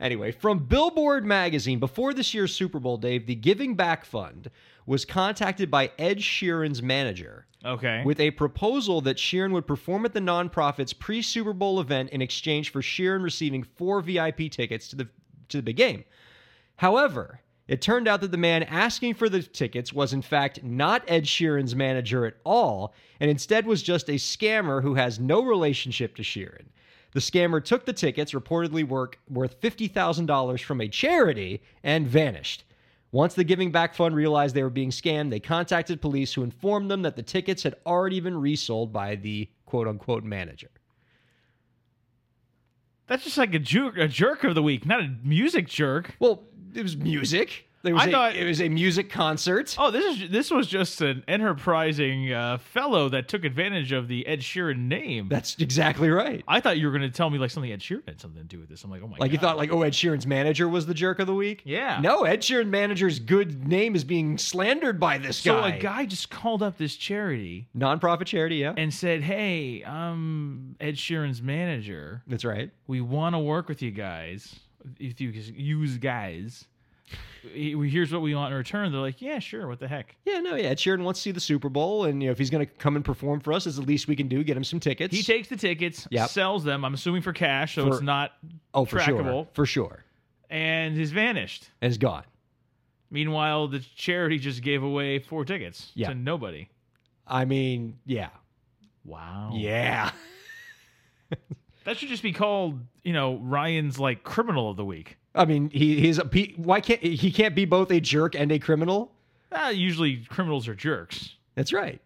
[0.00, 4.50] Anyway, from Billboard magazine, before this year's Super Bowl, Dave, the Giving Back Fund
[4.86, 8.02] was contacted by Ed Sheeran's manager Okay.
[8.04, 12.20] with a proposal that Sheeran would perform at the nonprofit's pre Super Bowl event in
[12.20, 15.08] exchange for Sheeran receiving four VIP tickets to the
[15.48, 16.04] to the big game.
[16.76, 21.02] However, it turned out that the man asking for the tickets was in fact not
[21.08, 26.14] Ed Sheeran's manager at all, and instead was just a scammer who has no relationship
[26.16, 26.66] to Sheeran.
[27.12, 32.64] The scammer took the tickets, reportedly worth $50,000 from a charity, and vanished.
[33.12, 36.90] Once the Giving Back Fund realized they were being scammed, they contacted police who informed
[36.90, 40.70] them that the tickets had already been resold by the quote unquote manager.
[43.06, 46.16] That's just like a jerk, a jerk of the week, not a music jerk.
[46.18, 46.44] Well,
[46.74, 47.68] it was music.
[47.84, 49.76] There was I a, thought- it was a music concert.
[49.78, 54.26] Oh, this is this was just an enterprising uh, fellow that took advantage of the
[54.26, 55.28] Ed Sheeran name.
[55.28, 56.42] That's exactly right.
[56.48, 58.48] I thought you were going to tell me like something Ed Sheeran had something to
[58.48, 58.82] do with this.
[58.84, 59.20] I'm like, oh my god.
[59.20, 61.62] Like you thought, like oh, Ed Sheeran's manager was the jerk of the week.
[61.64, 62.00] Yeah.
[62.00, 65.70] No, Ed Sheeran manager's good name is being slandered by this so guy.
[65.70, 68.56] So a guy just called up this charity nonprofit charity.
[68.56, 72.22] Yeah, and said, "Hey, I'm Ed Sheeran's manager.
[72.26, 72.70] that's right.
[72.86, 74.54] We want to work with you guys.
[74.98, 76.66] If you use guys,
[77.52, 79.66] here's what we want in return." They're like, "Yeah, sure.
[79.68, 80.74] What the heck." Yeah, no, yeah.
[80.74, 82.96] Sheeran wants to see the Super Bowl, and you know if he's going to come
[82.96, 84.42] and perform for us, it's the least we can do.
[84.44, 85.14] Get him some tickets.
[85.14, 86.30] He takes the tickets, Yep.
[86.30, 86.84] sells them.
[86.84, 88.32] I'm assuming for cash, so For- it's not
[88.72, 89.24] oh for trackable.
[89.44, 90.04] sure, for sure,
[90.50, 91.68] and is vanished.
[91.80, 92.24] and it's gone.
[93.10, 96.08] Meanwhile, the charity just gave away four tickets Yeah.
[96.08, 96.68] to nobody.
[97.26, 98.30] I mean, yeah,
[99.04, 99.50] Wow.
[99.54, 100.10] yeah.
[101.84, 105.18] That should just be called, you know, Ryan's like criminal of the week.
[105.34, 108.52] I mean, he he's a, he, why can't he can't be both a jerk and
[108.52, 109.12] a criminal?
[109.52, 111.34] Ah, usually criminals are jerks.
[111.54, 112.00] That's right.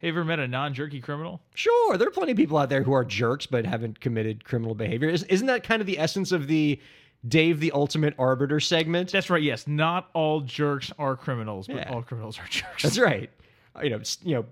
[0.00, 1.40] Have you ever met a non-jerky criminal?
[1.54, 4.74] Sure, there are plenty of people out there who are jerks but haven't committed criminal
[4.74, 5.08] behavior.
[5.08, 6.80] Is- Isn't that kind of the essence of the
[7.26, 9.10] Dave the Ultimate Arbiter segment?
[9.10, 9.42] That's right.
[9.42, 11.92] Yes, not all jerks are criminals, but Yeah.
[11.92, 12.84] all criminals are jerks.
[12.84, 13.28] That's right.
[13.76, 14.44] Uh, You know, you know,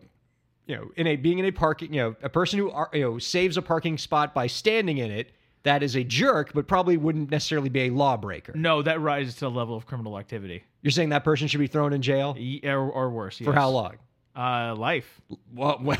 [0.67, 3.03] you know, in a being in a parking, you know, a person who ar- you
[3.03, 5.31] know saves a parking spot by standing in it,
[5.67, 8.53] that is a jerk, but probably wouldn't necessarily be a lawbreaker.
[8.55, 11.67] No, that rises to the level of criminal activity, You're saying that person should be
[11.67, 13.39] thrown in jail or, or worse.
[13.39, 13.55] for yes.
[13.55, 13.97] how long?
[14.37, 15.21] Uh, life.
[15.53, 15.99] Well, well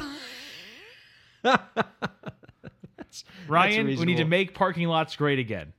[3.49, 4.29] Ryan, we need to reasonable.
[4.29, 5.73] make parking lots great again.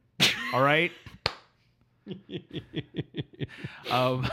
[0.54, 0.92] All right.
[3.90, 4.30] um,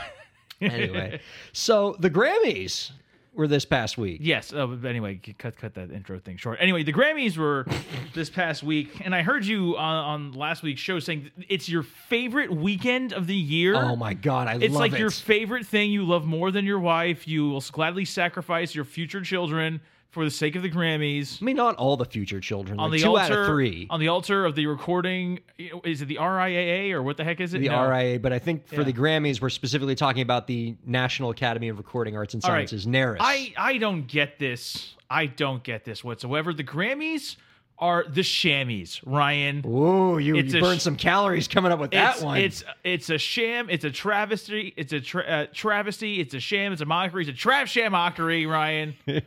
[0.59, 1.21] anyway,
[1.53, 2.91] so the Grammys
[3.35, 4.19] were this past week.
[4.23, 4.53] Yes.
[4.53, 6.57] Uh, but anyway, cut cut that intro thing short.
[6.61, 7.65] Anyway, the Grammys were
[8.13, 11.83] this past week, and I heard you on, on last week's show saying it's your
[11.83, 13.75] favorite weekend of the year.
[13.75, 14.99] Oh my god, I It's love like it.
[14.99, 17.27] your favorite thing you love more than your wife.
[17.27, 19.81] You will gladly sacrifice your future children
[20.15, 21.41] for the sake of the Grammys.
[21.41, 22.79] I mean, not all the future children.
[22.79, 23.85] On like the two altar, out of three.
[23.89, 25.41] on the altar of the recording,
[25.83, 27.59] is it the RIAA or what the heck is it?
[27.59, 27.89] the No.
[27.91, 28.83] RIA, but I think for Yeah.
[28.83, 32.67] the Grammys, we're specifically talking about the National Academy of Recording Arts and All right.
[32.69, 33.17] Sciences, NARAS.
[33.19, 34.95] I I don't get this.
[35.09, 36.53] I don't get this whatsoever.
[36.53, 37.35] The Grammys
[37.77, 39.61] are the chamois, Ryan.
[39.67, 42.37] Ooh, you, you burned sh- some calories coming up with that one.
[42.39, 43.69] It's it's a sham.
[43.69, 44.73] It's a travesty.
[44.77, 46.21] It's a tra- uh, travesty.
[46.21, 46.71] It's a sham.
[46.71, 47.27] It's a mockery.
[47.27, 48.95] It's a trav sham mockery, Ryan.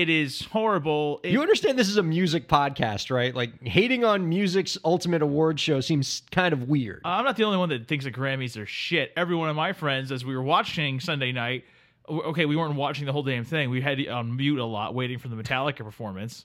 [0.00, 1.20] it is horrible.
[1.22, 3.34] It- you understand this is a music podcast, right?
[3.34, 7.00] Like hating on music's ultimate award show seems kind of weird.
[7.04, 9.12] I'm not the only one that thinks the Grammys are shit.
[9.16, 11.64] Every one of my friends, as we were watching Sunday night,
[12.08, 13.70] okay, we weren't watching the whole damn thing.
[13.70, 16.44] We had on mute a lot, waiting for the Metallica performance.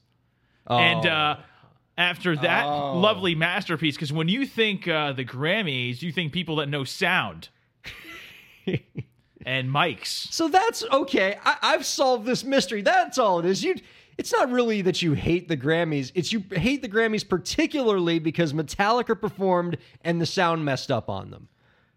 [0.67, 1.09] And Oh.
[1.09, 1.39] uh,
[1.97, 2.97] after that Oh.
[2.99, 7.49] lovely masterpiece, because when you think uh, the Grammys, you think people that know sound
[9.45, 10.31] and mics.
[10.31, 11.37] So that's okay.
[11.43, 12.81] I, I've solved this mystery.
[12.81, 13.63] That's all it is.
[13.63, 13.75] You.
[14.17, 16.11] It's not really that you hate the Grammys.
[16.13, 21.31] It's you hate the Grammys particularly because Metallica performed and the sound messed up on
[21.31, 21.47] them.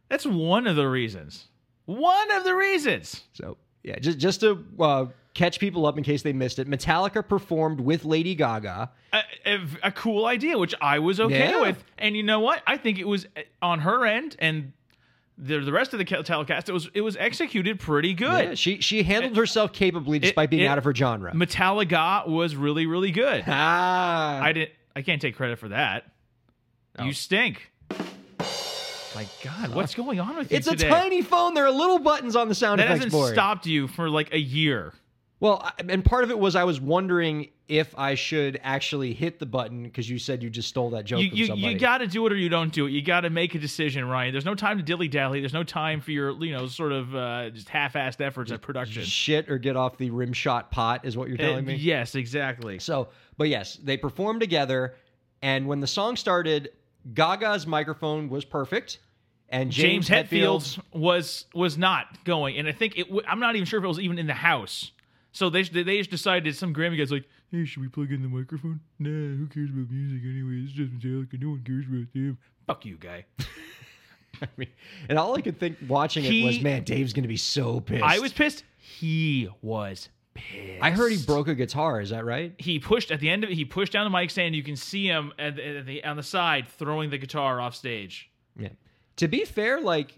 [0.09, 1.49] That's one of the reasons.
[1.87, 3.25] One of the reasons.
[3.35, 7.27] So yeah, just just to uh, catch people up in case they missed it, Metallica
[7.27, 8.91] performed with Lady Gaga.
[9.13, 11.61] A, a, a cool idea, which I was okay Yeah.
[11.61, 11.83] with.
[11.99, 12.63] And you know what?
[12.67, 14.73] I think it was uh, on her end and
[15.37, 16.69] the, the rest of the ca- telecast.
[16.69, 18.45] It was it was executed pretty good.
[18.45, 21.33] Yeah, she she handled herself capably despite being it- out of her genre.
[21.33, 23.45] Metallica was really really good.
[23.49, 24.71] ah, I didn't.
[24.97, 26.05] I can't take credit for that.
[26.99, 27.05] Oh.
[27.05, 27.71] You stink.
[29.15, 30.89] My God, what's going on with you it's today?
[30.89, 31.55] a tiny phone.
[31.55, 33.33] There are little buttons on the sound that effects hasn't board.
[33.33, 34.93] stopped you for like a year.
[35.41, 39.47] Well, and part of it was I was wondering if I should actually hit the
[39.47, 41.73] button because you said you just stole that joke You from you, somebody.
[41.75, 42.91] you got to do it or you don't do it.
[42.91, 44.33] You got to make a decision, Ryan.
[44.33, 45.41] There's no time to dilly dally.
[45.41, 49.03] There's no time for your you know sort of uh, just half-assed efforts at production.
[49.03, 51.75] shit or get off the rim shot pot is what you're telling Uh, me.
[51.77, 52.79] Yes, exactly.
[52.79, 54.95] So, but yes, they performed together,
[55.43, 56.71] and when the song started,
[57.13, 58.99] Gaga's microphone was perfect,
[59.49, 63.05] and James, James, Hetfield's was was not going, and I think it.
[63.09, 64.91] W- I'm not even sure if it was even in the house.
[65.35, 68.29] So they they just decided some Grammy guys like, hey, should we plug in the
[68.29, 68.81] microphone?
[69.01, 70.63] Nah, who cares about music anyway?
[70.63, 71.43] It's just Metallica.
[71.43, 72.39] No one cares about them.
[72.69, 73.25] Fuck you, guy.
[74.43, 74.69] I mean,
[75.09, 78.05] and all I could think watching it was, man, Dave's gonna be so pissed.
[78.05, 78.63] I was pissed.
[78.79, 80.81] He was pissed.
[80.81, 82.01] I heard he broke a guitar.
[82.01, 82.55] Is that right?
[82.59, 83.55] He pushed at the end of it.
[83.57, 84.55] He pushed down the mic stand.
[84.55, 87.75] You can see him at the, at the on the side throwing the guitar off
[87.75, 88.31] stage.
[88.57, 88.69] Yeah.
[89.17, 90.17] To be fair, like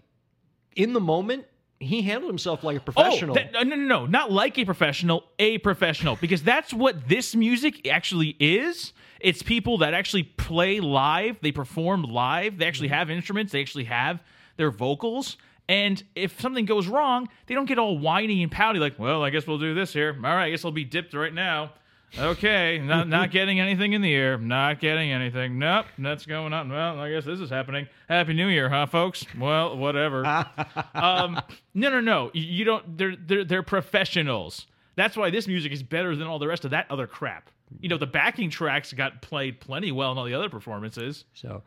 [0.75, 1.45] in the moment,
[1.79, 3.35] he handled himself like a Oh, professional.
[3.35, 7.35] that- no, no, no, no, not like a professional, a professional, because that's what this
[7.35, 8.93] music actually is.
[9.19, 13.85] It's people that actually play live, they perform live, they actually have instruments, they actually
[13.85, 14.19] have
[14.57, 15.37] their vocals.
[15.69, 19.29] And if something goes wrong, they don't get all whiny and pouty, like, well, I
[19.29, 20.15] guess we'll do this here.
[20.15, 21.73] All right, I guess I'll be dipped right now.
[22.17, 25.59] Okay, not not getting anything in the air, not getting anything.
[25.59, 26.69] Nope, that's going on.
[26.69, 27.87] Well, I guess this is happening.
[28.07, 29.25] Happy New Year, huh, folks?
[29.37, 30.25] Well, whatever
[30.95, 31.39] um,
[31.73, 32.31] no, no, no.
[32.33, 32.97] You- don't.
[32.97, 34.67] They're they're they're professionals.
[34.95, 37.49] That's why this music is better than all the rest of that other crap.
[37.81, 41.25] You know, the backing tracks got played plenty well in all the other performances.
[41.33, 41.61] so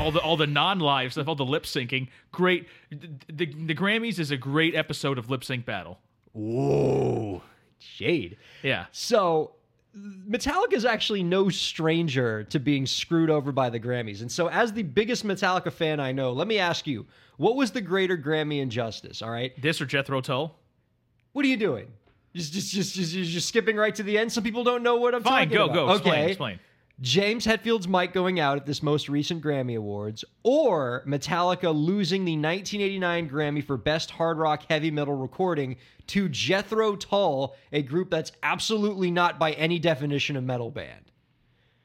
[0.00, 2.68] All the all the non-live stuff, all the lip syncing, great.
[2.90, 5.98] The, the, the Grammys is a great episode of lip sync battle.
[6.32, 7.42] whoa,
[7.78, 8.36] shade.
[8.62, 9.52] Yeah, So
[9.96, 14.22] Metallica is actually no stranger to being screwed over by the Grammys.
[14.22, 17.06] And so, as the biggest Metallica fan I know, let me ask you,
[17.36, 19.22] what was the greater Grammy injustice?
[19.22, 20.56] All right, this or Jethro Tull.
[21.32, 21.86] what are you doing?
[22.34, 24.32] Just, just, just, just, just, skipping right to the end.
[24.32, 25.74] Some people don't know what I'm Fine, talking go about.
[25.74, 25.92] go.
[25.92, 26.60] Explain, okay, explain.
[27.00, 32.36] James Hetfield's mic going out at this most recent Grammy Awards, or Metallica losing the
[32.36, 35.76] 1989 Grammy for Best Hard Rock Heavy Metal Recording
[36.08, 41.10] to Jethro Tull, a group that's absolutely not by any definition a metal band.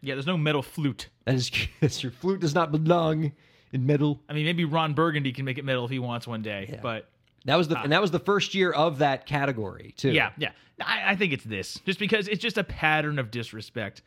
[0.01, 1.09] Yeah, there's no metal flute.
[1.25, 1.51] That is,
[1.81, 3.31] that's your flute does not belong
[3.71, 4.21] in metal.
[4.29, 7.09] I mean, maybe Ron Burgundy can make it metal if he wants one day, but
[7.45, 10.11] That was the uh, and that was the first year of that category too.
[10.11, 10.51] Yeah, yeah.
[10.79, 14.03] I, I think it's this, just because it's just a pattern of disrespect.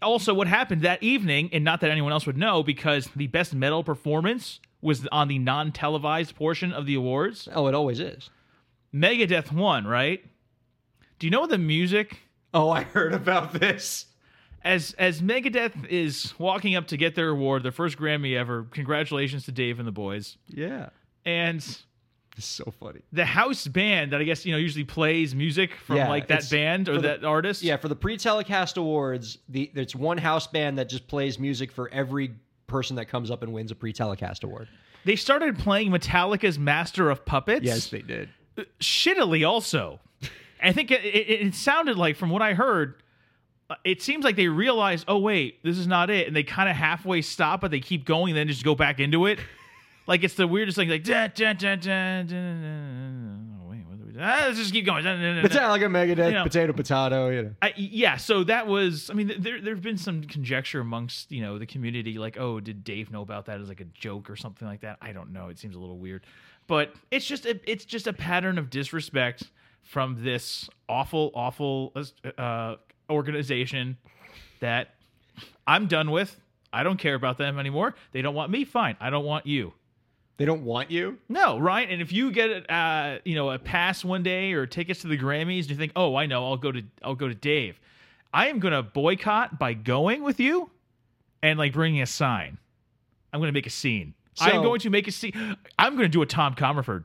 [0.00, 3.54] Also, what happened that evening, and not that anyone else would know, because the best
[3.54, 7.48] metal performance was on the non-televised portion of the awards.
[7.54, 8.30] Oh, it always is.
[8.94, 10.24] Megadeth won, right?
[11.18, 12.20] Do you know the music
[12.54, 14.06] Oh, I heard about this.
[14.64, 18.66] as as Megadeth is walking up to get their award, their first Grammy ever?
[18.70, 20.38] Congratulations to Dave and the boys.
[20.48, 20.88] Yeah,
[21.26, 21.62] And
[22.38, 23.00] it's so funny.
[23.12, 26.48] the house band that I guess you know usually plays music from Yeah, like that
[26.50, 27.62] band or the- that artist.
[27.62, 31.88] Yeah, for the pre-telecast awards, the there's one house band that just plays music for
[31.92, 32.32] every
[32.66, 34.68] person that comes up and wins a pre-telecast award.
[35.04, 37.64] They started playing Metallica's Master of Puppets.
[37.64, 38.28] Yes, they did.
[38.80, 40.00] Shittily, also.
[40.62, 42.94] I think it, it, it sounded like, from what I heard,
[43.70, 46.26] uh, it seems like they realized, oh, wait, this is not it.
[46.26, 48.98] And they kind of halfway stop, but they keep going and then just go back
[48.98, 49.38] into it.
[50.06, 50.88] Like it's the weirdest thing.
[50.88, 53.68] Like, da, da, da, da, da, da, da.
[53.68, 54.18] wait, what do we do?
[54.20, 55.04] Ah, let's just keep going.
[55.04, 55.48] Da, da, da, da.
[55.48, 56.42] Metallica, Megadeth, You know.
[56.44, 57.28] potato, potato.
[57.30, 57.54] You know.
[57.62, 59.10] I, yeah, so that was.
[59.10, 62.84] I mean, there there've been some conjecture amongst you know the community, like, oh, did
[62.84, 64.98] Dave know about that as like a joke or something like that?
[65.00, 65.48] I don't know.
[65.48, 66.24] It seems a little weird,
[66.66, 69.44] but it's just a, it's just a pattern of disrespect
[69.82, 71.92] from this awful, awful
[72.38, 72.74] uh,
[73.08, 73.96] organization
[74.60, 74.94] that
[75.66, 76.40] I'm done with.
[76.72, 77.94] I don't care about them anymore.
[78.12, 78.64] They don't want me.
[78.64, 78.96] Fine.
[79.00, 79.72] I don't want you.
[80.38, 81.18] They don't want you.
[81.30, 81.88] No, right?
[81.90, 85.16] And if you get uh, you know, a pass one day or tickets to the
[85.16, 87.80] Grammys and you think, "Oh, I know, I'll go to I'll go to Dave."
[88.34, 90.70] I am going to boycott by going with you
[91.42, 92.58] and like bringing a sign.
[93.32, 94.12] I'm going to make a scene.
[94.38, 95.56] I'm going to make a scene.
[95.78, 97.04] I'm going to do a Tom Commerford,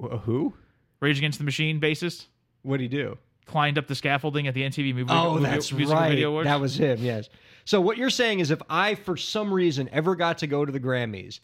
[0.00, 0.54] Wh- Who?
[1.00, 2.26] Rage Against the Machine bassist,
[2.62, 3.18] What did he do?
[3.46, 6.10] climbed up the scaffolding at the MTV Movie, Oh, movie, that's Music right.
[6.10, 6.46] Video Awards.
[6.46, 6.98] That was him.
[7.00, 7.28] Yes.
[7.64, 10.70] So what you're saying is, if I, for some reason, ever got to go to
[10.70, 11.40] the Grammys,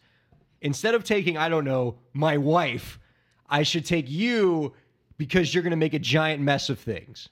[0.61, 2.99] instead of taking, I don't know, my wife,
[3.49, 4.75] I should take you
[5.19, 7.29] because you're going to make a giant mess of things.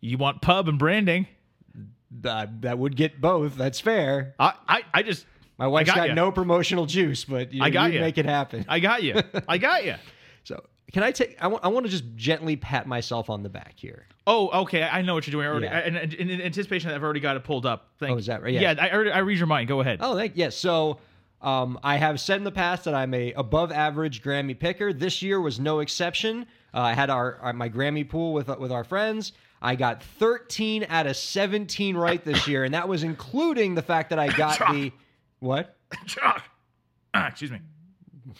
[0.00, 1.26] you want pub and branding.
[2.20, 3.56] That uh, that would get both.
[3.56, 4.34] That's fair.
[4.38, 5.24] I I, I just
[5.56, 8.66] My wife's got got, no promotional juice, but you, I got you make it happen.
[8.68, 9.22] I got you.
[9.48, 9.94] I got you.
[10.44, 10.62] so
[10.92, 11.38] can I take?
[11.40, 11.64] I want.
[11.64, 14.04] I want to just gently pat myself on the back here.
[14.26, 14.82] Oh, okay.
[14.82, 15.46] I know what you're doing.
[15.46, 15.78] Already, Yeah.
[15.78, 17.92] I- in, in, anticipation, I've already got it pulled up.
[17.98, 18.52] Thank Oh, is that right?
[18.52, 18.84] Yeah, Yeah.
[18.84, 19.68] I, already, I read your mind.
[19.68, 19.98] Go ahead.
[20.02, 20.54] Oh, thank yes.
[20.54, 20.98] So,
[21.42, 24.92] um, I have said in the past that I'm a above average Grammy picker.
[24.92, 26.46] This year was no exception.
[26.72, 29.32] Uh, I had our, our my Grammy pool with with our friends.
[29.60, 34.10] I got 13 out of 17 right this year, and that was including the fact
[34.10, 34.92] that I got the
[35.40, 35.76] what?
[36.06, 36.42] Chuck.
[37.14, 37.60] Ah, excuse me.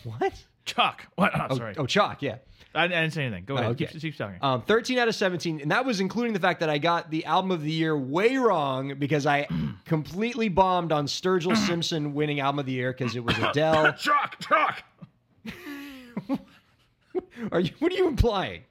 [0.05, 0.45] What?
[0.65, 1.07] Chuck.
[1.17, 1.33] What?
[1.35, 1.75] Oh, Oh, sorry.
[1.77, 2.23] oh, chalk.
[2.23, 2.37] Yeah.
[2.75, 3.45] I, I didn't say anything.
[3.45, 3.73] Go ahead.
[3.73, 3.87] okay.
[3.87, 4.39] Keep, keep talking.
[4.41, 7.27] Um, 13 out of 17, and that was including the fact that I got the
[7.27, 9.47] album of the year way wrong because I
[9.85, 13.93] completely bombed on Sturgill Simpson winning album of the year because it was Adele.
[13.95, 14.37] Chuck.
[14.41, 14.83] Chuck.
[17.51, 17.71] Are you?
[17.79, 18.63] What are you implying?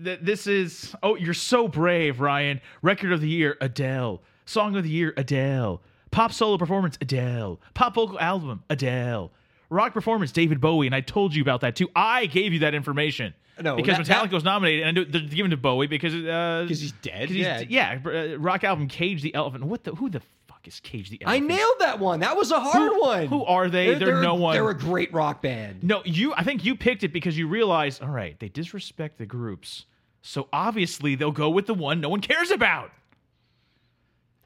[0.00, 0.94] That This is.
[1.02, 2.60] Oh, you're so brave, Ryan.
[2.82, 4.22] Record of the year, Adele.
[4.44, 5.80] Song of the year, Adele.
[6.10, 7.60] Pop solo performance, Adele.
[7.74, 9.30] Pop vocal album, Adele.
[9.74, 10.86] Rock performance, David Bowie.
[10.86, 11.88] And I told you about that too.
[11.94, 13.34] I gave you that information.
[13.62, 16.80] No, because that- Metallica that- was nominated, and they're giving to Bowie because uh, 'Cause
[16.80, 17.28] he's dead.
[17.30, 17.98] he's- Yeah.
[18.04, 18.32] yeah.
[18.34, 19.64] uh, Rock album, Cage the Elephant.
[19.64, 19.94] What the?
[19.94, 21.44] Who the fuck is Cage the Elephant?
[21.44, 22.18] I nailed that one.
[22.20, 23.26] That was a hard Who- one.
[23.28, 23.94] who are they?
[23.94, 24.54] They're no one.
[24.54, 25.84] They're a great rock band.
[25.84, 26.34] No, you.
[26.34, 29.84] I think you picked it because you realized, all right, they disrespect the groups,
[30.22, 32.90] so obviously they'll go with the one no one cares about.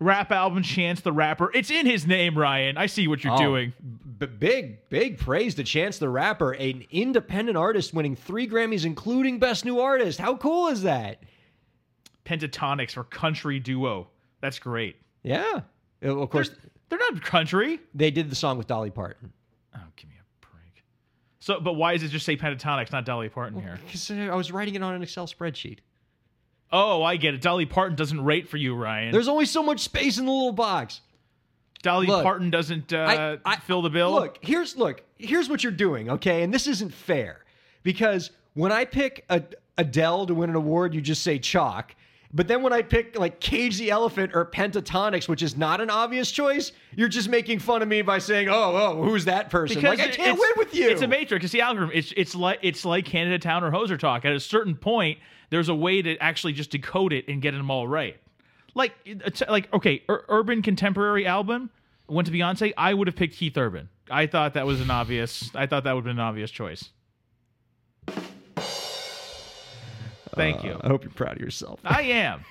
[0.01, 1.51] Rap album, Chance the Rapper.
[1.55, 2.77] It's in his name, Ryan.
[2.77, 3.73] I see what you're Oh, doing.
[4.19, 9.39] B- big, big praise to Chance the Rapper, an independent artist winning three Grammys, including
[9.41, 10.21] Best New Artist.
[10.21, 11.23] How cool is that?
[12.25, 14.09] Pentatonix or country duo.
[14.41, 14.97] That's great.
[15.23, 15.61] Yeah.
[16.05, 16.51] Uh, Of course,
[16.89, 17.81] They're not country.
[17.95, 19.33] they did the song with Dolly Parton.
[19.75, 20.85] Oh, give me a break.
[21.41, 23.79] So, but why does it just say Pentatonix, not Dolly Parton here?
[23.85, 25.79] Because I was writing it on an Excel spreadsheet.
[26.71, 27.41] Oh, I get it.
[27.41, 29.13] Dolly Parton doesn't rate for you, Ryan.
[29.13, 31.01] There's only so much space in the little box.
[31.83, 34.13] Dolly look, Parton doesn't uh, I- I- fill the bill.
[34.13, 36.43] Look, here's look, here's what you're doing, okay?
[36.43, 37.45] And this isn't fair
[37.83, 39.43] because when I pick a,
[39.77, 41.95] Adele to win an award, you just say chalk.
[42.35, 45.89] But then when I pick like Cage the Elephant or Pentatonix, which is not an
[45.89, 49.81] obvious choice, you're just making fun of me by saying, "Oh, oh, who's that person?"
[49.81, 50.91] like I can't win with you.
[50.91, 51.45] It's a matrix.
[51.45, 51.93] It's the algorithm.
[51.95, 54.27] It's it's like it's like Canada Town or Hoser Talk.
[54.27, 55.19] At a certain point,
[55.51, 58.17] there's a way to actually just decode it and get them all right.
[58.75, 58.95] Like
[59.49, 61.71] like okay, ur- urban contemporary album
[62.09, 62.73] went to Beyonce.
[62.77, 63.89] I would have picked Keith Urban.
[64.11, 65.51] I thought that was an obvious.
[65.55, 66.91] I thought that would have been an obvious choice.
[70.35, 70.81] Thank uh, you.
[70.83, 71.81] I hope you're proud of yourself.
[71.85, 72.45] I am.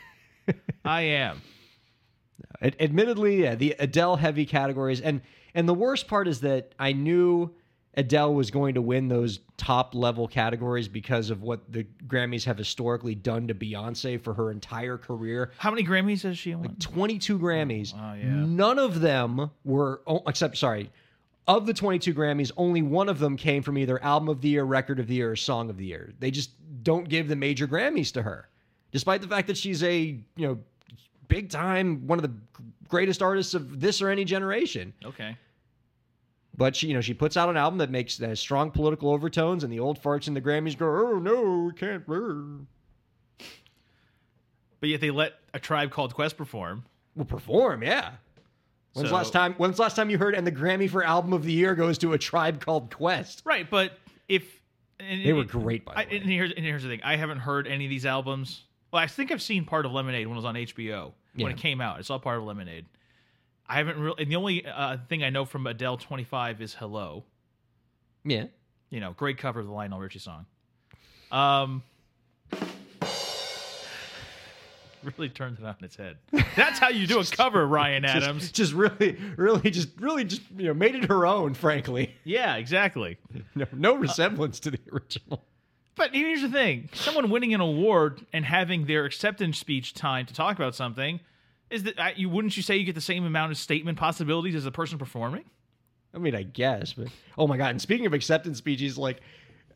[0.84, 1.41] I am.
[2.62, 5.22] Ad- admittedly, yeah, the Adele heavy categories, and
[5.54, 7.52] and the worst part is that I knew
[7.98, 12.58] Adele was going to win those top level categories because of what the Grammys have
[12.58, 15.52] historically done to Beyonce for her entire career.
[15.58, 16.76] How many Grammys has she won?
[16.80, 17.93] 22 Grammys.
[17.95, 18.30] Oh, yeah.
[18.30, 20.91] None of them were, oh, except, sorry,
[21.48, 24.64] of the 22 Grammys, only one of them came from either Album of the Year,
[24.64, 26.14] Record of the Year, or Song of the Year.
[26.20, 26.52] They just
[26.84, 28.48] don't give the major Grammys to her,
[28.91, 30.00] despite the fact that she's a,
[30.36, 30.60] you know,
[31.30, 32.34] big time, one of the
[32.89, 34.93] greatest artists of this or any generation.
[35.04, 35.36] Okay.
[36.58, 39.12] But she, you know, she puts out an album that makes that has strong political
[39.12, 42.62] overtones, and the old farts in the Grammys go, "Oh no, we can't." brr."
[44.80, 46.86] But yet they let a tribe called Quest perform.
[47.16, 48.12] Well, perform, yeah.
[48.93, 49.53] When's So- last time?
[49.55, 50.36] When's last time you heard?
[50.36, 53.41] And the Grammy for Album of the Year goes to a tribe called Quest.
[53.45, 53.97] Right, but
[54.28, 54.62] if
[54.99, 56.18] and, They were great, by the I, way.
[56.18, 58.64] and here's and here's the thing: I haven't heard any of these albums.
[58.91, 61.53] Well, I think I've seen part of Lemonade when it was on HBO when Yeah.
[61.53, 61.97] it came out.
[61.97, 62.86] I saw part of Lemonade.
[63.70, 64.15] I haven't really.
[64.24, 67.24] And the only uh, thing I know from Adele 25 is "Hello."
[68.24, 68.45] Yeah.
[68.89, 70.45] You know, great cover of the Lionel Richie song.
[71.32, 71.84] Um,
[75.03, 76.18] really turns it on its head.
[76.55, 78.43] That's how you do a cover, Ryan Adams.
[78.43, 81.53] Just, just really, really, just really, just you know, made it her own.
[81.53, 83.18] Frankly, yeah, exactly.
[83.55, 85.43] no, no resemblance to the original.
[85.95, 90.34] But here's the thing: someone winning an award and having their acceptance speech time to
[90.34, 91.20] talk about something
[91.70, 94.55] is that uh, you wouldn't you say you get the same amount of statement possibilities
[94.55, 95.45] as the person performing?
[96.13, 97.07] I mean, I guess, but
[97.38, 97.72] oh my god!
[97.72, 99.22] And speaking of acceptance speeches, like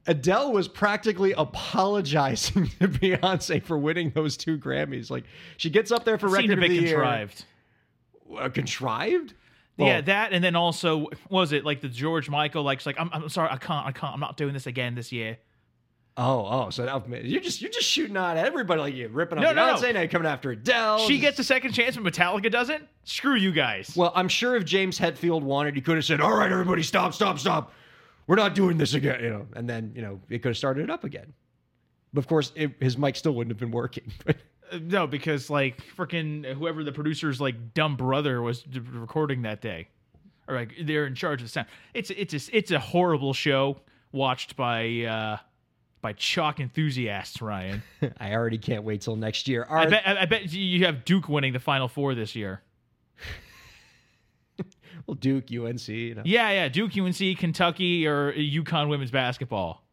[0.07, 5.09] Adele was practically apologizing to Beyonce for winning those two Grammys.
[5.11, 5.25] Like
[5.57, 6.95] she gets up there for record of the year.
[6.95, 7.45] contrived.
[8.37, 9.33] Uh, contrived?
[9.77, 12.99] yeah, that and then also what was it like the George Michael like she's like
[12.99, 15.37] I'm, I'm sorry I can't I can't I'm not doing this again this year.
[16.17, 19.43] Oh, oh, so now you're just you're just shooting on everybody like you ripping on
[19.43, 19.73] No, no, no.
[19.75, 19.93] Beyonce.
[19.93, 20.99] Now you're coming after Adele.
[21.07, 22.83] She gets a second chance, but Metallica doesn't.
[23.05, 23.93] Screw you guys.
[23.95, 27.13] Well, I'm sure if James Hetfield wanted, he could have said, "All right, everybody, stop,
[27.13, 27.71] stop, stop.
[28.27, 30.83] We're not doing this again." You know, and then you know it could have started
[30.83, 31.33] it up again.
[32.13, 34.11] But of course, it, his mic still wouldn't have been working.
[34.71, 39.59] Uh, no, because like freaking whoever the producer's like dumb brother was d- recording that
[39.59, 39.89] day,
[40.47, 41.67] or like they're in charge of the sound.
[41.93, 43.81] It's it's a, it's a horrible show
[44.13, 45.37] watched by uh
[46.01, 47.41] by chalk enthusiasts.
[47.41, 47.83] Ryan,
[48.19, 49.65] I already can't wait till next year.
[49.69, 52.61] All I bet I, I bet you have Duke winning the Final Four this year.
[55.07, 55.87] well, Duke, UNC.
[55.87, 56.21] You know.
[56.25, 59.83] Yeah, yeah, Duke, UNC, Kentucky, or UConn women's basketball.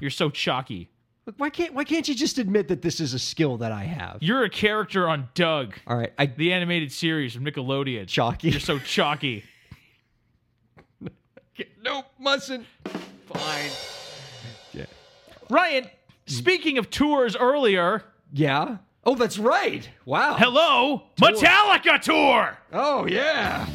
[0.00, 0.90] You're so chalky.
[1.28, 3.84] Look, why can't why can't you just admit that this is a skill that I
[3.84, 4.16] have?
[4.22, 8.06] You're a character on Doug, All right, I the animated series from Nickelodeon.
[8.08, 8.48] chalky.
[8.48, 9.44] You're so chalky.
[11.82, 12.66] nope, mustn't.
[13.26, 13.97] Fine.
[15.50, 15.86] Ryan,
[16.26, 18.78] speaking of tours earlier, Yeah.
[19.04, 19.88] Oh, that's right.
[20.04, 20.34] Wow.
[20.38, 22.58] hello, Metallica tour.
[22.72, 23.66] Oh yeah.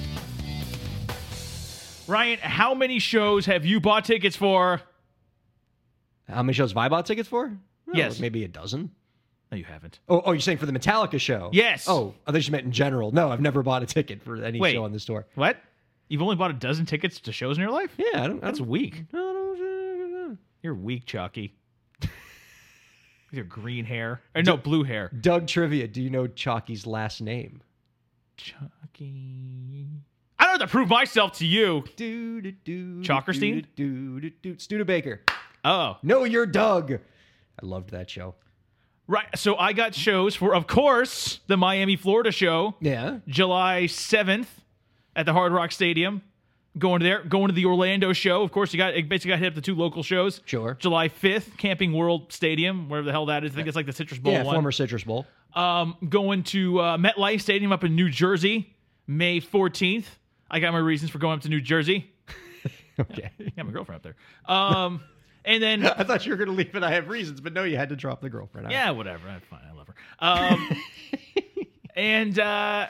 [2.07, 4.81] Ryan, how many shows have you bought tickets for?
[6.27, 7.51] How many shows have I bought tickets for?
[7.87, 8.19] Oh, Yes.
[8.19, 8.91] maybe a dozen.
[9.51, 9.99] No, you haven't.
[10.09, 11.49] Oh, oh, you're saying for the Metallica show?
[11.53, 11.85] Yes.
[11.87, 13.11] Oh, I thought you meant in general.
[13.11, 14.73] No, I've never bought a ticket for any Wait.
[14.73, 15.25] show on this tour.
[15.35, 15.57] What?
[16.09, 17.91] You've only bought a dozen tickets to shows in your life?
[17.97, 18.41] Yeah, I don't.
[18.41, 19.03] That's I don't, weak.
[19.13, 21.55] I don't- You're weak, Chalky.
[23.33, 24.21] With your green hair.
[24.35, 25.09] Or no, blue hair.
[25.19, 25.87] Doug trivia.
[25.87, 27.63] Do you know Chalky's last name?
[28.37, 29.87] Chucky.
[30.37, 31.83] I don't have to prove myself to you.
[31.95, 33.65] Do, do, do, Chalkerstein?
[33.75, 35.21] Do, do, do, Studebaker.
[35.65, 36.91] Oh, No, you're Doug.
[36.93, 38.35] I loved that show.
[39.07, 39.25] right.
[39.35, 43.17] So I got shows for, of course, the Miami, Florida show, Yeah.
[43.27, 44.45] July 7th
[45.15, 46.21] at the Hard Rock Stadium.
[46.77, 48.41] Going to there, going to the Orlando show.
[48.41, 50.41] Of course, you got it basically got hit up the two local shows.
[50.45, 50.75] Sure.
[50.79, 53.51] July 5th, Camping World Stadium, wherever the hell that is.
[53.51, 54.55] I think it's like the Citrus Bowl Yeah, one.
[54.55, 55.27] former Citrus Bowl.
[55.53, 58.73] Um, going to uh, MetLife Stadium up in New Jersey,
[59.05, 60.05] May 14th.
[60.49, 62.09] I got my reasons for going up to New Jersey.
[62.99, 63.31] Okay.
[63.39, 64.55] I got my girlfriend up there.
[64.55, 65.01] Um,
[65.45, 66.83] and then I thought you were going to leave it.
[66.83, 68.67] I have reasons, but no, you had to drop the girlfriend.
[68.67, 68.71] out.
[68.71, 69.27] yeah, whatever.
[69.29, 69.61] I'm fine.
[69.67, 69.95] I love her.
[70.19, 70.77] Um,
[71.95, 72.87] and uh,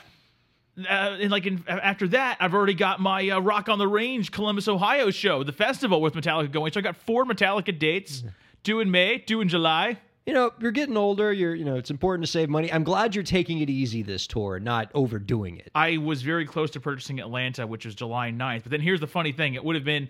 [0.77, 4.31] uh, and like in, after that, I've already got my uh, Rock on the Range
[4.31, 6.71] Columbus, Ohio show, the festival with Metallica going.
[6.71, 8.23] So I got four Metallica dates:
[8.63, 9.99] two in May, two in July.
[10.25, 11.33] You know, you're getting older.
[11.33, 12.71] You're, you know, it's important to save money.
[12.71, 15.69] I'm glad you're taking it easy this tour, not overdoing it.
[15.75, 18.63] I was very close to purchasing Atlanta, which was July 9th.
[18.63, 20.09] But then here's the funny thing: it would have been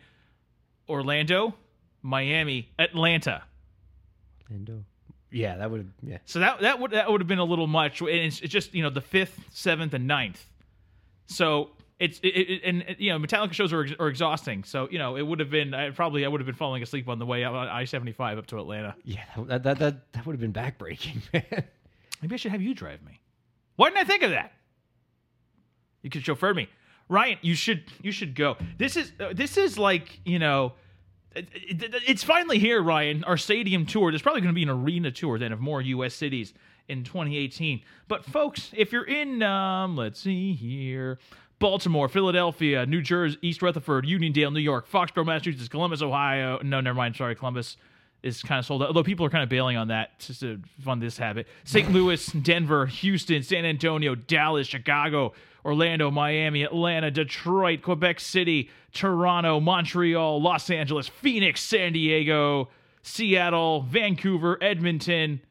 [0.88, 1.55] Orlando,
[2.01, 3.43] Miami, Atlanta.
[4.49, 4.86] Orlando.
[5.30, 5.88] Yeah, that would have.
[6.03, 6.18] Yeah.
[6.26, 7.99] So that that would that would have been a little much.
[8.01, 10.38] And it's, it's just you know the fifth, seventh, and 9th.
[11.28, 14.63] So it's it, it, and you know Metallica shows are, are exhausting.
[14.63, 17.07] So you know it would have been I, probably I would have been falling asleep
[17.07, 18.95] on the way out on I seventy five up to Atlanta.
[19.03, 21.63] Yeah, that that that, that would have been backbreaking, man.
[22.21, 23.21] Maybe I should have you drive me.
[23.76, 24.53] Why didn't I think of that?
[26.01, 26.67] You could chauffeur me,
[27.09, 27.38] Ryan.
[27.41, 28.57] You should you should go.
[28.78, 30.74] This is uh, this is like you know.
[31.36, 33.24] it- it- It's finally here, Ryan.
[33.24, 34.11] Our stadium tour.
[34.11, 36.13] There's probably going to be an arena tour then of more U.S.
[36.13, 36.53] cities
[36.89, 37.81] in 2018.
[38.07, 41.19] But folks, if you're in, um, let's see here,
[41.59, 46.59] Baltimore, Philadelphia, New Jersey, East Rutherford, Uniondale, New York, Foxborough, Massachusetts, Columbus, Ohio.
[46.61, 47.15] No, never mind.
[47.15, 47.77] Sorry, Columbus
[48.23, 48.88] is kind of sold out.
[48.88, 51.47] Although people are kind of bailing on that just to fund this habit.
[51.65, 51.91] St.
[51.93, 55.34] Louis, Denver, Houston, San Antonio, Dallas, Chicago,
[55.65, 62.69] Orlando, Miami, Atlanta, Detroit, Quebec City, Toronto, Montreal, Los Angeles, Phoenix, San Diego,
[63.01, 65.41] Seattle, Vancouver, Edmonton.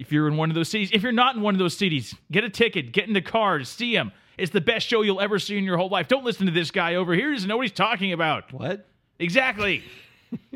[0.00, 2.14] If you're in one of those cities, if you're not in one of those cities,
[2.32, 4.10] get a ticket, get in the car, see him.
[4.38, 6.08] It's the best show you'll ever see in your whole life.
[6.08, 7.28] Don't listen to this guy over here.
[7.28, 8.50] He doesn't know what he's talking about.
[8.52, 8.88] What?
[9.18, 9.84] Exactly.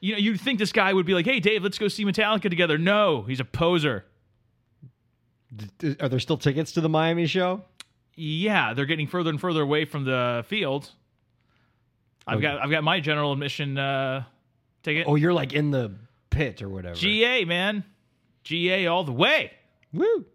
[0.00, 2.48] you know, you'd think this guy would be like, "Hey, Dave, let's go see Metallica
[2.48, 4.04] together." No, he's a poser.
[5.78, 7.62] D- Are there still tickets to the Miami show?
[8.14, 10.90] Yeah, they're getting further and further away from the field.
[12.26, 12.42] I've Okay.
[12.42, 14.24] got I've got my general admission uh,
[14.84, 15.06] ticket.
[15.08, 15.92] Oh, you're like in the
[16.30, 16.94] pit or whatever.
[16.94, 17.82] GA man,
[18.44, 19.52] GA all the way.
[19.92, 20.26] Woo.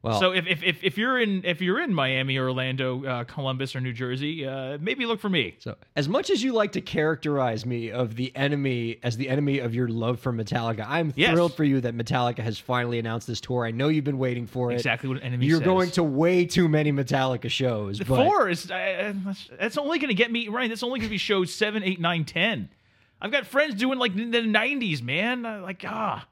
[0.00, 3.74] Well, So if, if if if you're in if you're in Miami, Orlando, uh, Columbus,
[3.74, 5.56] or New Jersey, uh, maybe look for me.
[5.58, 9.58] So, as much as you like to characterize me of the enemy as the enemy
[9.58, 11.32] of your love for Metallica, I'm Yes.
[11.32, 13.66] thrilled for you that Metallica has finally announced this tour.
[13.66, 14.74] I know you've been waiting for it.
[14.76, 15.64] Exactly what an enemy You're says.
[15.66, 17.98] going to way too many Metallica shows.
[17.98, 18.74] But Four is uh,
[19.24, 20.68] that's- that's only going to get me right.
[20.68, 22.68] That's only going to be shows seven, eight, nine, ten.
[23.20, 25.44] I've got friends doing like the '90s, man.
[25.44, 26.24] Uh, Like ah,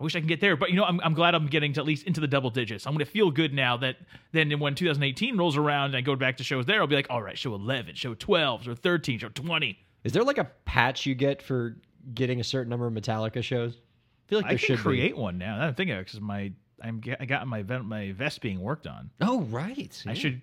[0.00, 0.56] I wish I can get there.
[0.56, 2.86] But you know, I'm, I'm glad I'm getting to at least into the double digits.
[2.86, 3.96] I'm going to feel good now that
[4.32, 7.08] then when 2018 rolls around and I go back to shows there, I'll be like,
[7.10, 9.78] all right, show 11, show 12, show 13, show 20.
[10.04, 11.76] is there like a patch you get for
[12.14, 13.74] getting a certain number of Metallica shows?
[13.74, 15.66] I feel like I there can should create one now.
[15.66, 19.10] I think because my I'm I got my ve- my vest being worked on.
[19.20, 20.02] Oh, right.
[20.06, 20.40] I should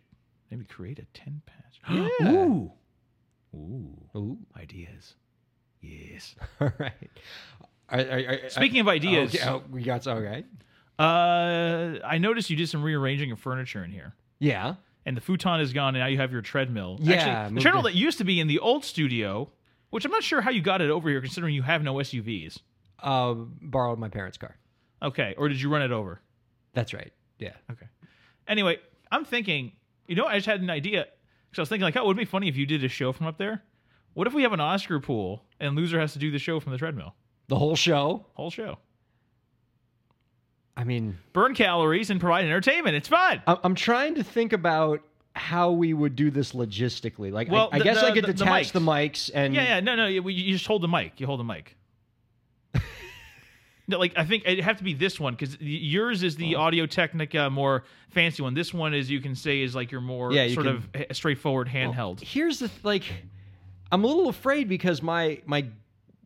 [0.51, 1.55] maybe create a 10 patch.
[2.21, 2.31] Yeah.
[2.33, 2.71] Ooh.
[3.55, 3.97] Ooh.
[4.15, 4.37] Ooh.
[4.57, 5.15] Ideas.
[5.81, 6.35] Yes.
[6.61, 7.09] All right.
[7.91, 10.43] Are- are- are- Speaking of ideas, Okay, oh, we got okay.
[10.97, 14.13] uh, I noticed you did some rearranging of furniture in here.
[14.39, 14.75] Yeah.
[15.05, 16.97] And the futon is gone, and now you have your treadmill.
[17.01, 19.49] Yeah, Actually, the treadmill that used to be in the old studio,
[19.89, 22.59] which I'm not sure how you got it over here, considering you have no SUVs.
[23.01, 24.57] Uh, borrowed my parents' car.
[25.01, 26.21] Okay, or did you run it over?
[26.73, 27.13] That's right.
[27.39, 27.53] Yeah.
[27.71, 27.85] Okay.
[28.47, 28.77] Anyway,
[29.11, 29.71] I'm thinking,
[30.07, 31.07] you know, I just had an idea
[31.49, 33.13] because I was thinking, like, oh, it would be funny if you did a show
[33.13, 33.63] from up there.
[34.13, 36.73] What if we have an Oscar pool and loser has to do the show from
[36.73, 37.15] the treadmill,
[37.49, 38.25] The whole show.
[38.35, 38.77] whole show?
[40.77, 42.95] I mean, Burn calories and provide entertainment.
[42.95, 43.41] It's fun.
[43.45, 45.01] I- I'm trying to think about
[45.35, 47.31] how we would do this logistically.
[47.31, 49.63] Like, I- Well, I, the- guess the- I could the- detach the mics and Yeah,
[49.63, 51.19] yeah, no, no, you, you just hold the mic.
[51.19, 51.75] You hold the mic.
[53.87, 56.39] no, like I think it'd have to be this one because yours is Oh.
[56.39, 58.53] the Audio Technica more fancy one.
[58.53, 60.89] This one is you can say is like your more Yeah, you sort can- of
[60.93, 62.21] h- straightforward handheld.
[62.21, 63.03] Here's the th- like,
[63.91, 65.65] I'm a little afraid because my my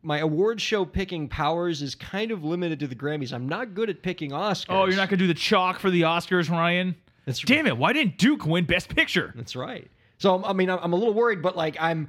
[0.04, 3.32] my award show picking powers is kind of limited to the Grammys.
[3.32, 4.66] I'm not good at picking Oscars.
[4.68, 6.94] oh, you're not gonna do the chalk for the Oscars, Ryan?
[7.24, 7.76] That's Damn it!
[7.76, 9.32] Why didn't Duke win Best Picture?
[9.34, 9.90] That's right.
[10.18, 12.08] So I'm- mean, I'm I'm a little worried, but like I'm.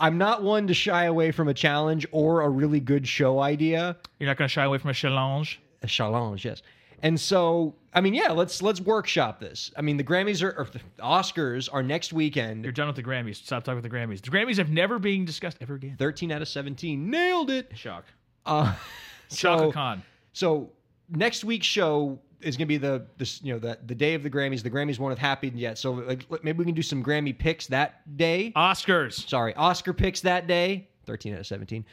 [0.00, 3.96] I'm not one to shy away from a challenge or a really good show idea.
[4.20, 5.60] You're not gonna shy away from a challenge.
[5.82, 6.62] A challenge, yes.
[7.02, 9.70] And so, I mean, yeah, let's let's workshop this.
[9.76, 12.64] I mean, the Grammys are, or the Oscars are next weekend.
[12.64, 13.36] You're done with the Grammys.
[13.36, 14.20] Stop talking with the Grammys.
[14.20, 15.96] The Grammys have never been discussed ever again.
[15.98, 17.70] 13 out of 17, nailed it.
[17.74, 18.04] Shock.
[18.46, 18.74] Uh,
[19.30, 20.02] Chaka so, Khan.
[20.32, 20.70] so
[21.10, 24.22] next week's show is going to be the this you know the the day of
[24.22, 24.62] the Grammys.
[24.62, 27.66] The Grammys won't have happened yet, so like, maybe we can do some Grammy picks
[27.68, 28.52] that day.
[28.56, 29.28] Oscars.
[29.28, 30.88] Sorry, Oscar picks that day.
[31.06, 31.84] 13 out of 17.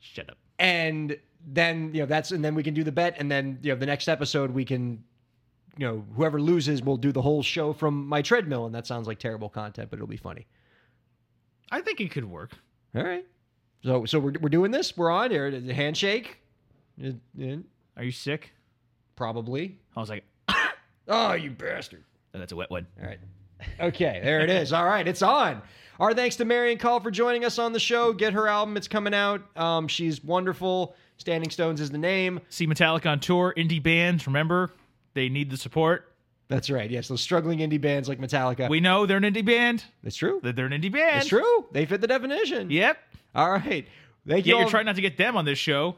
[0.00, 0.38] Shut up.
[0.58, 3.72] and then you know that's and then we can do the bet and then you
[3.72, 5.02] know the next episode we can
[5.76, 9.06] you know whoever loses will do the whole show from my treadmill and that sounds
[9.06, 10.46] like terrible content but it'll be funny.
[11.70, 12.52] I think it could work.
[12.94, 13.24] all right.
[13.84, 14.96] So so we're, we're doing this?
[14.96, 16.38] We're on here handshake?
[17.02, 18.52] Are you sick?
[19.16, 19.78] probably.
[19.96, 20.24] I was like,
[21.08, 22.04] oh you bastard.
[22.34, 22.86] Oh, that's a wet one.
[23.00, 23.18] all right.
[23.80, 24.72] Okay there it is.
[24.72, 25.62] All right it's on.
[26.00, 28.12] Our thanks to Marian Call for joining us on the show.
[28.12, 28.76] Get her album.
[28.76, 29.42] It's coming out.
[29.56, 33.54] Um, she's wonderful standing stones is the name See Metallica on tour.
[33.56, 34.70] Indie bands, remember?
[35.14, 36.12] They need the support.
[36.48, 39.84] that's right yes those struggling indie bands like metallica We know they're an indie band.
[40.02, 41.20] that's true That they're an indie band.
[41.20, 41.64] It's true.
[41.72, 42.70] They fit the definition.
[42.70, 42.98] Yep.
[43.34, 43.86] All right.
[44.28, 44.54] Thank you.
[44.54, 45.96] Yeah, you're trying not to get them on this show.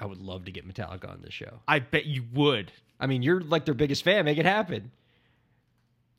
[0.00, 1.60] I would love to get Metallica on this show.
[1.68, 2.72] I bet you would.
[2.98, 4.24] I mean, you're like their biggest fan.
[4.24, 4.90] Make it happen.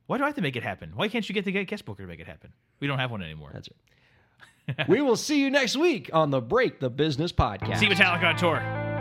[0.06, 0.92] Why do I have to make it happen?
[0.94, 2.52] Why can't you get the guest booker to make it happen?
[2.80, 3.50] We don't have one anymore.
[3.52, 3.93] That's right.
[4.88, 7.78] we will see you next week on the Break the Business podcast.
[7.78, 8.93] See Metallica on tour.